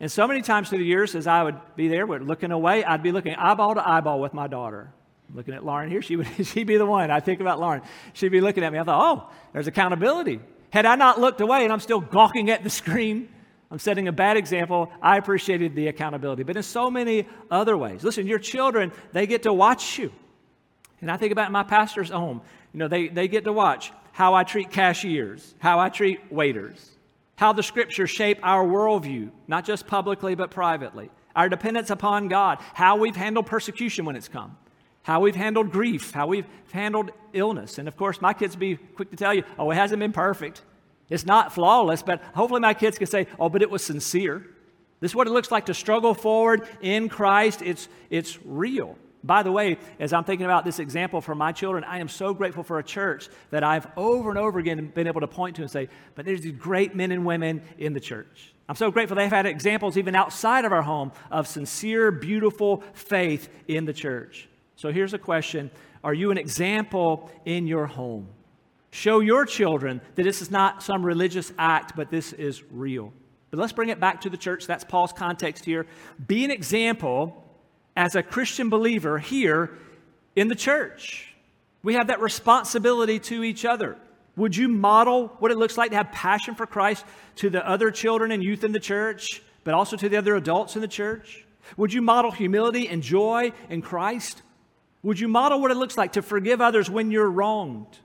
And 0.00 0.10
so 0.10 0.26
many 0.26 0.40
times 0.40 0.70
through 0.70 0.78
the 0.78 0.84
years, 0.84 1.14
as 1.14 1.26
I 1.26 1.42
would 1.42 1.56
be 1.76 1.88
there, 1.88 2.06
we're 2.06 2.20
looking 2.20 2.52
away, 2.52 2.84
I'd 2.84 3.02
be 3.02 3.12
looking 3.12 3.34
eyeball 3.34 3.74
to 3.74 3.86
eyeball 3.86 4.20
with 4.20 4.32
my 4.32 4.46
daughter 4.46 4.92
looking 5.34 5.54
at 5.54 5.64
Lauren 5.64 5.90
here. 5.90 6.02
She 6.02 6.16
would 6.16 6.26
she'd 6.46 6.66
be 6.66 6.76
the 6.76 6.86
one. 6.86 7.10
I 7.10 7.20
think 7.20 7.40
about 7.40 7.60
Lauren. 7.60 7.82
She'd 8.12 8.30
be 8.30 8.40
looking 8.40 8.64
at 8.64 8.72
me. 8.72 8.78
I 8.78 8.84
thought, 8.84 9.18
oh, 9.18 9.30
there's 9.52 9.66
accountability. 9.66 10.40
Had 10.70 10.86
I 10.86 10.96
not 10.96 11.20
looked 11.20 11.40
away 11.40 11.64
and 11.64 11.72
I'm 11.72 11.80
still 11.80 12.00
gawking 12.00 12.50
at 12.50 12.62
the 12.62 12.70
screen, 12.70 13.28
I'm 13.70 13.78
setting 13.78 14.08
a 14.08 14.12
bad 14.12 14.36
example. 14.36 14.90
I 15.02 15.18
appreciated 15.18 15.74
the 15.74 15.88
accountability. 15.88 16.42
But 16.42 16.56
in 16.56 16.62
so 16.62 16.90
many 16.90 17.26
other 17.50 17.76
ways. 17.76 18.02
Listen, 18.02 18.26
your 18.26 18.38
children, 18.38 18.92
they 19.12 19.26
get 19.26 19.42
to 19.42 19.52
watch 19.52 19.98
you. 19.98 20.10
And 21.00 21.10
I 21.10 21.16
think 21.16 21.32
about 21.32 21.52
my 21.52 21.62
pastor's 21.62 22.10
home. 22.10 22.40
You 22.72 22.78
know, 22.78 22.88
they, 22.88 23.08
they 23.08 23.28
get 23.28 23.44
to 23.44 23.52
watch 23.52 23.92
how 24.12 24.34
I 24.34 24.44
treat 24.44 24.70
cashiers, 24.70 25.54
how 25.58 25.78
I 25.78 25.90
treat 25.90 26.32
waiters, 26.32 26.90
how 27.36 27.52
the 27.52 27.62
scriptures 27.62 28.10
shape 28.10 28.38
our 28.42 28.64
worldview, 28.64 29.30
not 29.46 29.64
just 29.64 29.86
publicly, 29.86 30.34
but 30.34 30.50
privately, 30.50 31.10
our 31.36 31.48
dependence 31.48 31.90
upon 31.90 32.28
God, 32.28 32.58
how 32.74 32.96
we've 32.96 33.14
handled 33.14 33.46
persecution 33.46 34.04
when 34.04 34.16
it's 34.16 34.28
come 34.28 34.56
how 35.08 35.20
we've 35.20 35.36
handled 35.36 35.72
grief, 35.72 36.10
how 36.10 36.26
we've 36.26 36.44
handled 36.70 37.10
illness. 37.32 37.78
And 37.78 37.88
of 37.88 37.96
course, 37.96 38.20
my 38.20 38.34
kids 38.34 38.54
be 38.56 38.76
quick 38.76 39.10
to 39.10 39.16
tell 39.16 39.32
you, 39.32 39.42
oh, 39.58 39.70
it 39.70 39.74
hasn't 39.74 40.00
been 40.00 40.12
perfect. 40.12 40.60
It's 41.10 41.26
not 41.26 41.52
flawless, 41.52 42.02
but 42.02 42.22
hopefully 42.34 42.60
my 42.60 42.74
kids 42.74 42.98
can 42.98 43.06
say, 43.06 43.26
oh, 43.38 43.48
but 43.48 43.62
it 43.62 43.70
was 43.70 43.82
sincere. 43.82 44.46
This 45.00 45.12
is 45.12 45.14
what 45.14 45.26
it 45.26 45.30
looks 45.30 45.50
like 45.50 45.66
to 45.66 45.74
struggle 45.74 46.14
forward 46.14 46.68
in 46.80 47.08
Christ. 47.08 47.62
It's, 47.62 47.88
it's 48.10 48.38
real. 48.44 48.96
By 49.24 49.42
the 49.42 49.50
way, 49.50 49.78
as 49.98 50.12
I'm 50.12 50.24
thinking 50.24 50.44
about 50.44 50.64
this 50.64 50.78
example 50.78 51.20
for 51.20 51.34
my 51.34 51.52
children, 51.52 51.84
I 51.84 51.98
am 51.98 52.08
so 52.08 52.34
grateful 52.34 52.62
for 52.62 52.78
a 52.78 52.84
church 52.84 53.28
that 53.50 53.64
I've 53.64 53.86
over 53.96 54.30
and 54.30 54.38
over 54.38 54.58
again 54.58 54.92
been 54.94 55.06
able 55.06 55.20
to 55.20 55.26
point 55.26 55.56
to 55.56 55.62
and 55.62 55.70
say, 55.70 55.88
but 56.14 56.24
there's 56.24 56.42
these 56.42 56.52
great 56.52 56.94
men 56.94 57.10
and 57.10 57.24
women 57.24 57.62
in 57.78 57.94
the 57.94 58.00
church. 58.00 58.54
I'm 58.68 58.76
so 58.76 58.90
grateful 58.90 59.16
they've 59.16 59.30
had 59.30 59.46
examples 59.46 59.96
even 59.96 60.14
outside 60.14 60.64
of 60.64 60.72
our 60.72 60.82
home 60.82 61.12
of 61.30 61.48
sincere, 61.48 62.10
beautiful 62.10 62.84
faith 62.92 63.48
in 63.66 63.86
the 63.86 63.92
church. 63.92 64.48
So 64.76 64.92
here's 64.92 65.14
a 65.14 65.18
question 65.18 65.70
Are 66.04 66.14
you 66.14 66.30
an 66.30 66.38
example 66.38 67.30
in 67.44 67.66
your 67.66 67.86
home? 67.86 68.28
Show 68.90 69.20
your 69.20 69.44
children 69.44 70.00
that 70.14 70.22
this 70.22 70.40
is 70.40 70.50
not 70.50 70.82
some 70.82 71.04
religious 71.04 71.52
act, 71.58 71.92
but 71.94 72.10
this 72.10 72.32
is 72.32 72.62
real. 72.70 73.12
But 73.50 73.60
let's 73.60 73.72
bring 73.72 73.88
it 73.88 74.00
back 74.00 74.22
to 74.22 74.30
the 74.30 74.36
church. 74.36 74.66
That's 74.66 74.84
Paul's 74.84 75.12
context 75.12 75.64
here. 75.64 75.86
Be 76.26 76.44
an 76.44 76.50
example 76.50 77.44
as 77.96 78.14
a 78.14 78.22
Christian 78.22 78.70
believer 78.70 79.18
here 79.18 79.76
in 80.36 80.48
the 80.48 80.54
church. 80.54 81.34
We 81.82 81.94
have 81.94 82.08
that 82.08 82.20
responsibility 82.20 83.18
to 83.20 83.42
each 83.42 83.64
other. 83.64 83.96
Would 84.36 84.56
you 84.56 84.68
model 84.68 85.28
what 85.38 85.50
it 85.50 85.58
looks 85.58 85.76
like 85.76 85.90
to 85.90 85.96
have 85.96 86.12
passion 86.12 86.54
for 86.54 86.66
Christ 86.66 87.04
to 87.36 87.50
the 87.50 87.66
other 87.68 87.90
children 87.90 88.30
and 88.30 88.42
youth 88.42 88.62
in 88.62 88.72
the 88.72 88.80
church, 88.80 89.42
but 89.64 89.74
also 89.74 89.96
to 89.96 90.08
the 90.08 90.16
other 90.16 90.36
adults 90.36 90.76
in 90.76 90.82
the 90.82 90.88
church? 90.88 91.44
Would 91.76 91.92
you 91.92 92.02
model 92.02 92.30
humility 92.30 92.88
and 92.88 93.02
joy 93.02 93.52
in 93.68 93.82
Christ? 93.82 94.42
Would 95.02 95.18
you 95.18 95.28
model 95.28 95.60
what 95.60 95.70
it 95.70 95.76
looks 95.76 95.96
like 95.96 96.12
to 96.12 96.22
forgive 96.22 96.60
others 96.60 96.88
when 96.88 97.10
you're 97.10 97.30
wronged? 97.30 97.98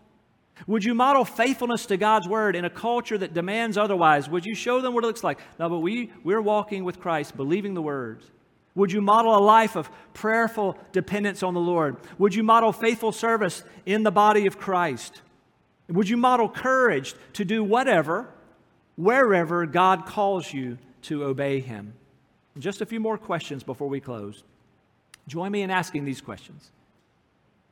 Would 0.67 0.83
you 0.83 0.93
model 0.93 1.25
faithfulness 1.25 1.85
to 1.87 1.97
God's 1.97 2.27
word 2.27 2.55
in 2.55 2.63
a 2.63 2.69
culture 2.69 3.17
that 3.17 3.33
demands 3.33 3.77
otherwise? 3.77 4.29
Would 4.29 4.45
you 4.45 4.55
show 4.55 4.81
them 4.81 4.93
what 4.93 5.03
it 5.03 5.07
looks 5.07 5.23
like? 5.23 5.39
No, 5.59 5.69
but 5.69 5.79
we, 5.79 6.11
we're 6.23 6.41
walking 6.41 6.83
with 6.83 6.99
Christ, 6.99 7.35
believing 7.35 7.73
the 7.73 7.81
words. 7.81 8.29
Would 8.75 8.91
you 8.91 9.01
model 9.01 9.35
a 9.35 9.39
life 9.39 9.75
of 9.75 9.89
prayerful 10.13 10.77
dependence 10.91 11.43
on 11.43 11.53
the 11.53 11.59
Lord? 11.59 11.97
Would 12.17 12.33
you 12.33 12.43
model 12.43 12.71
faithful 12.71 13.11
service 13.11 13.63
in 13.85 14.03
the 14.03 14.11
body 14.11 14.47
of 14.47 14.57
Christ? 14.57 15.21
Would 15.89 16.09
you 16.09 16.17
model 16.17 16.49
courage 16.49 17.13
to 17.33 17.45
do 17.45 17.63
whatever, 17.63 18.29
wherever 18.95 19.65
God 19.65 20.05
calls 20.05 20.51
you 20.53 20.77
to 21.03 21.23
obey 21.23 21.59
Him? 21.59 21.93
Just 22.57 22.81
a 22.81 22.85
few 22.85 22.99
more 22.99 23.17
questions 23.17 23.63
before 23.63 23.89
we 23.89 23.99
close. 23.99 24.43
Join 25.27 25.51
me 25.51 25.61
in 25.61 25.69
asking 25.69 26.05
these 26.05 26.21
questions. 26.21 26.71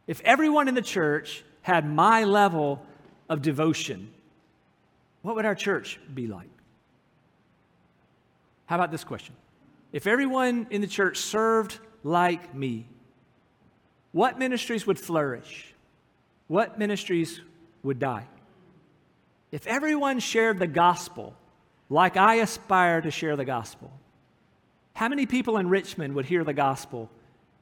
If 0.07 0.21
everyone 0.21 0.67
in 0.67 0.75
the 0.75 0.81
church 0.81 1.43
had 1.61 1.87
my 1.87 2.23
level 2.23 2.83
of 3.29 3.41
devotion, 3.41 4.11
what 5.21 5.35
would 5.35 5.45
our 5.45 5.55
church 5.55 5.99
be 6.13 6.27
like? 6.27 6.49
How 8.65 8.75
about 8.75 8.91
this 8.91 9.03
question? 9.03 9.35
If 9.91 10.07
everyone 10.07 10.67
in 10.69 10.81
the 10.81 10.87
church 10.87 11.17
served 11.17 11.79
like 12.03 12.55
me, 12.55 12.85
what 14.11 14.39
ministries 14.39 14.87
would 14.87 14.99
flourish? 14.99 15.73
What 16.47 16.79
ministries 16.79 17.41
would 17.83 17.99
die? 17.99 18.25
If 19.51 19.67
everyone 19.67 20.19
shared 20.19 20.59
the 20.59 20.67
gospel 20.67 21.35
like 21.89 22.15
I 22.15 22.35
aspire 22.35 23.01
to 23.01 23.11
share 23.11 23.35
the 23.35 23.45
gospel, 23.45 23.91
how 24.93 25.09
many 25.09 25.25
people 25.25 25.57
in 25.57 25.67
Richmond 25.69 26.15
would 26.15 26.25
hear 26.25 26.43
the 26.43 26.53
gospel 26.53 27.09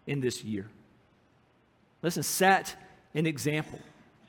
in 0.06 0.22
this 0.22 0.44
year? 0.44 0.68
Listen, 2.02 2.24
set 2.24 2.76
an 3.14 3.26
example. 3.26 3.80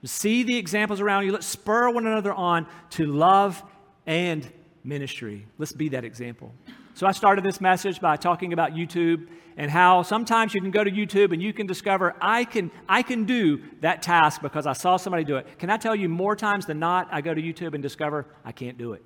See 0.05 0.43
the 0.43 0.57
examples 0.57 1.01
around 1.01 1.27
you. 1.27 1.33
Let's 1.33 1.47
spur 1.47 1.91
one 1.91 2.07
another 2.07 2.33
on 2.33 2.67
to 2.91 3.07
love 3.07 3.63
and 4.07 4.51
ministry. 4.83 5.47
Let's 5.59 5.73
be 5.73 5.91
that 5.91 6.05
example. 6.05 6.55
So 6.95 7.07
I 7.07 7.13
started 7.13 7.45
this 7.45 7.61
message 7.61 8.01
by 8.01 8.17
talking 8.17 8.53
about 8.53 8.73
YouTube 8.73 9.29
and 9.57 9.71
how 9.71 10.03
sometimes 10.03 10.55
you 10.55 10.61
can 10.61 10.71
go 10.71 10.83
to 10.83 10.91
YouTube 10.91 11.33
and 11.33 11.43
you 11.43 11.53
can 11.53 11.67
discover 11.67 12.15
I 12.21 12.45
can 12.45 12.71
I 12.89 13.03
can 13.03 13.25
do 13.25 13.63
that 13.81 14.03
task 14.03 14.41
because 14.41 14.67
I 14.67 14.73
saw 14.73 14.97
somebody 14.97 15.25
do 15.25 15.37
it. 15.37 15.59
Can 15.59 15.71
I 15.71 15.77
tell 15.77 15.95
you 15.95 16.09
more 16.09 16.35
times 16.35 16.67
than 16.67 16.79
not 16.79 17.09
I 17.13 17.21
go 17.21 17.35
to 17.35 17.41
YouTube 17.41 17.75
and 17.75 17.83
discover 17.83 18.27
I 18.45 18.53
can't 18.53 18.79
do 18.79 18.95
it. 18.95 19.03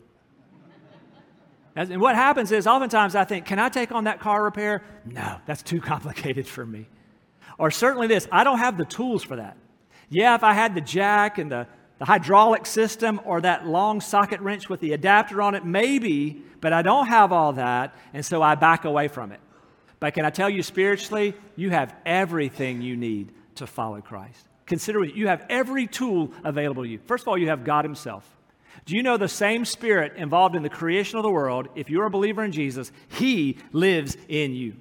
And 1.76 2.00
what 2.00 2.14
happens 2.14 2.52
is 2.52 2.68
oftentimes 2.68 3.16
I 3.16 3.24
think, 3.24 3.46
can 3.46 3.58
I 3.58 3.68
take 3.68 3.90
on 3.90 4.04
that 4.04 4.20
car 4.20 4.44
repair? 4.44 4.84
No, 5.04 5.38
that's 5.44 5.62
too 5.62 5.80
complicated 5.92 6.46
for 6.46 6.64
me. 6.64 6.86
Or 7.58 7.70
certainly 7.70 8.06
this, 8.06 8.28
I 8.30 8.44
don't 8.44 8.58
have 8.58 8.78
the 8.78 8.84
tools 8.84 9.24
for 9.24 9.36
that. 9.36 9.56
Yeah, 10.08 10.34
if 10.34 10.42
I 10.44 10.52
had 10.52 10.74
the 10.74 10.80
jack 10.80 11.38
and 11.38 11.50
the, 11.50 11.66
the 11.98 12.04
hydraulic 12.04 12.66
system 12.66 13.20
or 13.24 13.40
that 13.40 13.66
long 13.66 14.00
socket 14.00 14.40
wrench 14.40 14.68
with 14.68 14.80
the 14.80 14.92
adapter 14.92 15.42
on 15.42 15.54
it, 15.54 15.64
maybe, 15.64 16.42
but 16.60 16.72
I 16.72 16.82
don't 16.82 17.06
have 17.06 17.32
all 17.32 17.52
that, 17.54 17.94
and 18.12 18.24
so 18.24 18.42
I 18.42 18.54
back 18.54 18.84
away 18.84 19.08
from 19.08 19.32
it. 19.32 19.40
But 20.00 20.14
can 20.14 20.24
I 20.24 20.30
tell 20.30 20.50
you 20.50 20.62
spiritually, 20.62 21.34
you 21.56 21.70
have 21.70 21.94
everything 22.04 22.82
you 22.82 22.96
need 22.96 23.32
to 23.56 23.66
follow 23.66 24.00
Christ. 24.00 24.48
Consider 24.66 25.04
it, 25.04 25.14
you 25.14 25.28
have 25.28 25.46
every 25.48 25.86
tool 25.86 26.32
available 26.42 26.82
to 26.82 26.88
you. 26.88 26.98
First 27.06 27.24
of 27.24 27.28
all, 27.28 27.38
you 27.38 27.48
have 27.48 27.64
God 27.64 27.84
Himself. 27.84 28.28
Do 28.86 28.96
you 28.96 29.02
know 29.02 29.16
the 29.16 29.28
same 29.28 29.64
Spirit 29.64 30.14
involved 30.16 30.56
in 30.56 30.62
the 30.62 30.68
creation 30.68 31.16
of 31.16 31.22
the 31.22 31.30
world? 31.30 31.68
If 31.74 31.88
you're 31.88 32.06
a 32.06 32.10
believer 32.10 32.44
in 32.44 32.52
Jesus, 32.52 32.92
He 33.08 33.58
lives 33.72 34.16
in 34.28 34.54
you. 34.54 34.76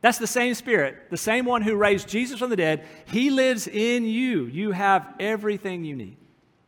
That's 0.00 0.18
the 0.18 0.26
same 0.26 0.54
Spirit, 0.54 1.10
the 1.10 1.16
same 1.16 1.44
one 1.44 1.62
who 1.62 1.76
raised 1.76 2.08
Jesus 2.08 2.38
from 2.38 2.50
the 2.50 2.56
dead. 2.56 2.86
He 3.06 3.30
lives 3.30 3.68
in 3.68 4.04
you. 4.04 4.46
You 4.46 4.72
have 4.72 5.06
everything 5.20 5.84
you 5.84 5.94
need. 5.94 6.16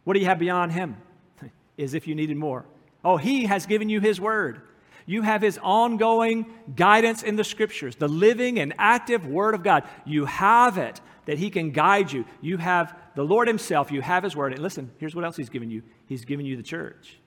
What 0.05 0.15
do 0.15 0.21
you 0.21 0.27
have 0.27 0.39
beyond 0.39 0.73
Him? 0.73 0.97
As 1.79 1.95
if 1.95 2.07
you 2.07 2.15
needed 2.15 2.37
more. 2.37 2.67
Oh, 3.05 3.17
He 3.17 3.47
has 3.47 3.65
given 3.65 3.89
you 3.89 4.01
His 4.01 4.21
Word. 4.21 4.61
You 5.07 5.23
have 5.23 5.41
His 5.41 5.59
ongoing 5.63 6.47
guidance 6.77 7.23
in 7.23 7.37
the 7.37 7.45
Scriptures, 7.45 7.97
the 7.97 8.09
living 8.09 8.59
and 8.59 8.75
active 8.79 9.27
Word 9.27 9.55
of 9.55 9.63
God. 9.63 9.85
You 10.05 10.27
have 10.27 10.77
it 10.77 11.01
that 11.25 11.39
He 11.39 11.49
can 11.49 11.71
guide 11.71 12.13
you. 12.13 12.27
You 12.43 12.59
have 12.59 12.95
the 13.15 13.25
Lord 13.25 13.49
Himself, 13.49 13.91
you 13.91 14.03
have 14.03 14.25
His 14.25 14.37
Word. 14.37 14.53
And 14.53 14.63
listen, 14.63 14.91
here's 14.99 15.15
what 15.15 15.25
else 15.25 15.37
He's 15.37 15.51
given 15.51 15.71
you 15.71 15.83
He's 16.07 16.27
given 16.27 16.45
you 16.45 16.59
the 16.59 16.63
church. 16.63 17.19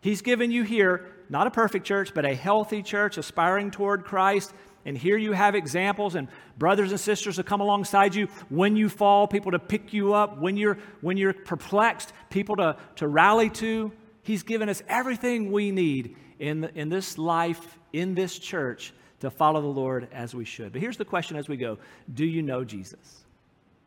He's 0.00 0.22
given 0.22 0.50
you 0.50 0.64
here 0.64 1.06
not 1.30 1.46
a 1.46 1.50
perfect 1.50 1.84
church, 1.86 2.12
but 2.14 2.24
a 2.24 2.34
healthy 2.34 2.82
church 2.82 3.18
aspiring 3.18 3.70
toward 3.70 4.04
Christ. 4.04 4.52
And 4.84 4.96
here 4.96 5.16
you 5.16 5.32
have 5.32 5.54
examples 5.54 6.14
and 6.14 6.28
brothers 6.56 6.90
and 6.90 7.00
sisters 7.00 7.36
to 7.36 7.42
come 7.42 7.60
alongside 7.60 8.14
you 8.14 8.28
when 8.48 8.76
you 8.76 8.88
fall, 8.88 9.26
people 9.26 9.52
to 9.52 9.58
pick 9.58 9.92
you 9.92 10.14
up, 10.14 10.38
when 10.38 10.56
you're, 10.56 10.78
when 11.00 11.16
you're 11.16 11.32
perplexed, 11.32 12.12
people 12.30 12.56
to, 12.56 12.76
to 12.96 13.08
rally 13.08 13.50
to. 13.50 13.92
He's 14.22 14.42
given 14.42 14.68
us 14.68 14.82
everything 14.88 15.52
we 15.52 15.70
need 15.70 16.16
in, 16.38 16.62
the, 16.62 16.74
in 16.78 16.88
this 16.88 17.18
life, 17.18 17.78
in 17.92 18.14
this 18.14 18.38
church, 18.38 18.92
to 19.20 19.30
follow 19.30 19.60
the 19.60 19.66
Lord 19.66 20.08
as 20.12 20.34
we 20.34 20.44
should. 20.44 20.72
But 20.72 20.80
here's 20.80 20.96
the 20.96 21.04
question 21.04 21.36
as 21.36 21.48
we 21.48 21.56
go 21.56 21.78
Do 22.12 22.24
you 22.24 22.42
know 22.42 22.64
Jesus? 22.64 23.24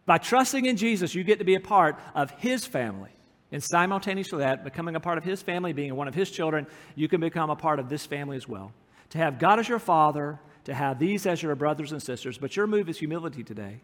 By 0.05 0.17
trusting 0.17 0.65
in 0.65 0.77
Jesus, 0.77 1.15
you 1.15 1.23
get 1.23 1.39
to 1.39 1.45
be 1.45 1.55
a 1.55 1.59
part 1.59 1.97
of 2.15 2.31
His 2.31 2.65
family. 2.65 3.11
And 3.51 3.63
simultaneously 3.63 4.39
that, 4.39 4.63
becoming 4.63 4.95
a 4.95 4.99
part 4.99 5.17
of 5.17 5.23
His 5.23 5.41
family, 5.41 5.73
being 5.73 5.95
one 5.95 6.07
of 6.07 6.15
His 6.15 6.31
children, 6.31 6.67
you 6.95 7.07
can 7.07 7.21
become 7.21 7.49
a 7.49 7.55
part 7.55 7.79
of 7.79 7.89
this 7.89 8.05
family 8.05 8.37
as 8.37 8.47
well. 8.47 8.71
To 9.11 9.17
have 9.17 9.39
God 9.39 9.59
as 9.59 9.67
your 9.67 9.79
Father, 9.79 10.39
to 10.65 10.73
have 10.73 10.99
these 10.99 11.25
as 11.25 11.41
your 11.41 11.55
brothers 11.55 11.91
and 11.91 12.01
sisters, 12.01 12.37
but 12.37 12.55
your 12.55 12.67
move 12.67 12.89
is 12.89 12.99
humility 12.99 13.43
today. 13.43 13.79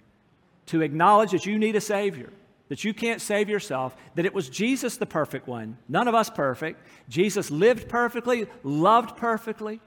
To 0.68 0.82
acknowledge 0.82 1.32
that 1.32 1.46
you 1.46 1.58
need 1.58 1.76
a 1.76 1.82
Savior 1.82 2.32
that 2.70 2.84
you 2.84 2.94
can't 2.94 3.22
save 3.22 3.50
yourself, 3.50 3.96
that 4.16 4.26
it 4.26 4.34
was 4.34 4.50
Jesus 4.50 4.98
the 4.98 5.06
perfect 5.06 5.48
one, 5.48 5.78
none 5.88 6.08
of 6.08 6.16
us 6.16 6.30
perfect. 6.30 6.82
Jesus 7.08 7.50
lived 7.50 7.88
perfectly, 7.88 8.48
loved 8.64 9.16
perfectly. 9.18 9.80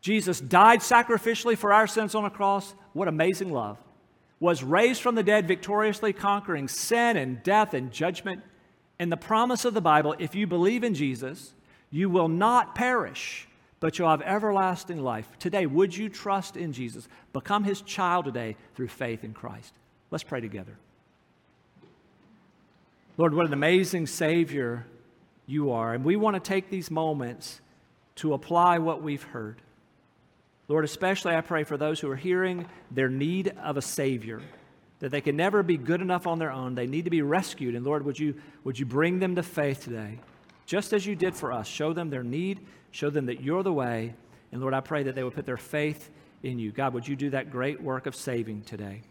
Jesus 0.00 0.40
died 0.40 0.80
sacrificially 0.80 1.56
for 1.56 1.72
our 1.72 1.86
sins 1.86 2.14
on 2.14 2.24
a 2.24 2.30
cross. 2.30 2.74
What 2.92 3.08
amazing 3.08 3.52
love. 3.52 3.78
Was 4.40 4.62
raised 4.62 5.02
from 5.02 5.14
the 5.14 5.22
dead, 5.22 5.48
victoriously 5.48 6.12
conquering 6.12 6.68
sin 6.68 7.16
and 7.16 7.42
death 7.42 7.74
and 7.74 7.90
judgment. 7.90 8.42
And 8.98 9.10
the 9.10 9.16
promise 9.16 9.64
of 9.64 9.74
the 9.74 9.80
Bible 9.80 10.14
if 10.18 10.34
you 10.34 10.46
believe 10.46 10.84
in 10.84 10.94
Jesus, 10.94 11.52
you 11.90 12.08
will 12.08 12.28
not 12.28 12.74
perish, 12.74 13.48
but 13.80 13.98
you'll 13.98 14.08
have 14.08 14.22
everlasting 14.22 15.02
life. 15.02 15.28
Today, 15.38 15.66
would 15.66 15.96
you 15.96 16.08
trust 16.08 16.56
in 16.56 16.72
Jesus? 16.72 17.08
Become 17.32 17.64
his 17.64 17.82
child 17.82 18.24
today 18.24 18.56
through 18.74 18.88
faith 18.88 19.24
in 19.24 19.34
Christ. 19.34 19.72
Let's 20.10 20.24
pray 20.24 20.40
together. 20.40 20.76
Lord, 23.18 23.34
what 23.34 23.46
an 23.46 23.52
amazing 23.52 24.06
Savior 24.06 24.86
you 25.46 25.70
are. 25.70 25.94
And 25.94 26.04
we 26.04 26.16
want 26.16 26.34
to 26.34 26.40
take 26.40 26.70
these 26.70 26.90
moments 26.90 27.60
to 28.16 28.34
apply 28.34 28.78
what 28.78 29.02
we've 29.02 29.22
heard. 29.22 29.62
Lord, 30.68 30.84
especially 30.84 31.34
I 31.34 31.40
pray 31.40 31.64
for 31.64 31.76
those 31.76 32.00
who 32.00 32.10
are 32.10 32.16
hearing 32.16 32.66
their 32.90 33.08
need 33.08 33.54
of 33.62 33.76
a 33.76 33.82
Savior, 33.82 34.42
that 34.98 35.10
they 35.10 35.20
can 35.20 35.36
never 35.36 35.62
be 35.62 35.76
good 35.76 36.00
enough 36.00 36.26
on 36.26 36.38
their 36.38 36.50
own. 36.50 36.74
They 36.74 36.86
need 36.86 37.04
to 37.04 37.10
be 37.10 37.22
rescued. 37.22 37.74
And 37.74 37.84
Lord, 37.84 38.04
would 38.04 38.18
you, 38.18 38.34
would 38.64 38.78
you 38.78 38.86
bring 38.86 39.18
them 39.18 39.36
to 39.36 39.42
faith 39.42 39.84
today, 39.84 40.18
just 40.64 40.92
as 40.92 41.06
you 41.06 41.14
did 41.14 41.34
for 41.34 41.52
us? 41.52 41.66
Show 41.66 41.92
them 41.92 42.10
their 42.10 42.24
need, 42.24 42.60
show 42.96 43.10
them 43.10 43.26
that 43.26 43.42
you're 43.42 43.62
the 43.62 43.72
way. 43.72 44.14
And 44.52 44.60
Lord, 44.62 44.72
I 44.72 44.80
pray 44.80 45.02
that 45.02 45.14
they 45.14 45.22
would 45.22 45.34
put 45.34 45.44
their 45.44 45.58
faith 45.58 46.10
in 46.42 46.58
you. 46.58 46.72
God, 46.72 46.94
would 46.94 47.06
you 47.06 47.14
do 47.14 47.28
that 47.30 47.50
great 47.50 47.82
work 47.82 48.06
of 48.06 48.16
saving 48.16 48.62
today? 48.62 49.02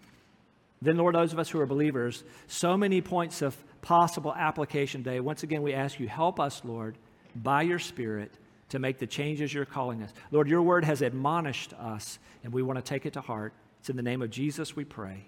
Then, 0.81 0.97
Lord, 0.97 1.13
those 1.13 1.33
of 1.33 1.39
us 1.39 1.49
who 1.49 1.59
are 1.59 1.67
believers, 1.67 2.23
so 2.47 2.75
many 2.75 2.99
points 2.99 3.43
of 3.43 3.55
possible 3.81 4.33
application 4.33 5.03
day. 5.03 5.19
Once 5.19 5.43
again, 5.43 5.61
we 5.61 5.73
ask 5.73 5.99
you, 5.99 6.07
help 6.07 6.39
us, 6.39 6.63
Lord, 6.65 6.97
by 7.35 7.61
your 7.61 7.77
Spirit 7.77 8.31
to 8.69 8.79
make 8.79 8.97
the 8.97 9.05
changes 9.05 9.53
you're 9.53 9.65
calling 9.65 10.01
us. 10.01 10.11
Lord, 10.31 10.49
your 10.49 10.63
word 10.63 10.83
has 10.83 11.03
admonished 11.03 11.73
us, 11.73 12.17
and 12.43 12.51
we 12.51 12.63
want 12.63 12.77
to 12.77 12.83
take 12.83 13.05
it 13.05 13.13
to 13.13 13.21
heart. 13.21 13.53
It's 13.79 13.89
in 13.91 13.95
the 13.95 14.01
name 14.01 14.23
of 14.23 14.31
Jesus 14.31 14.75
we 14.75 14.83
pray. 14.83 15.25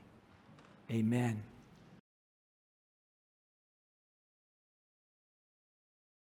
Amen. 0.89 1.43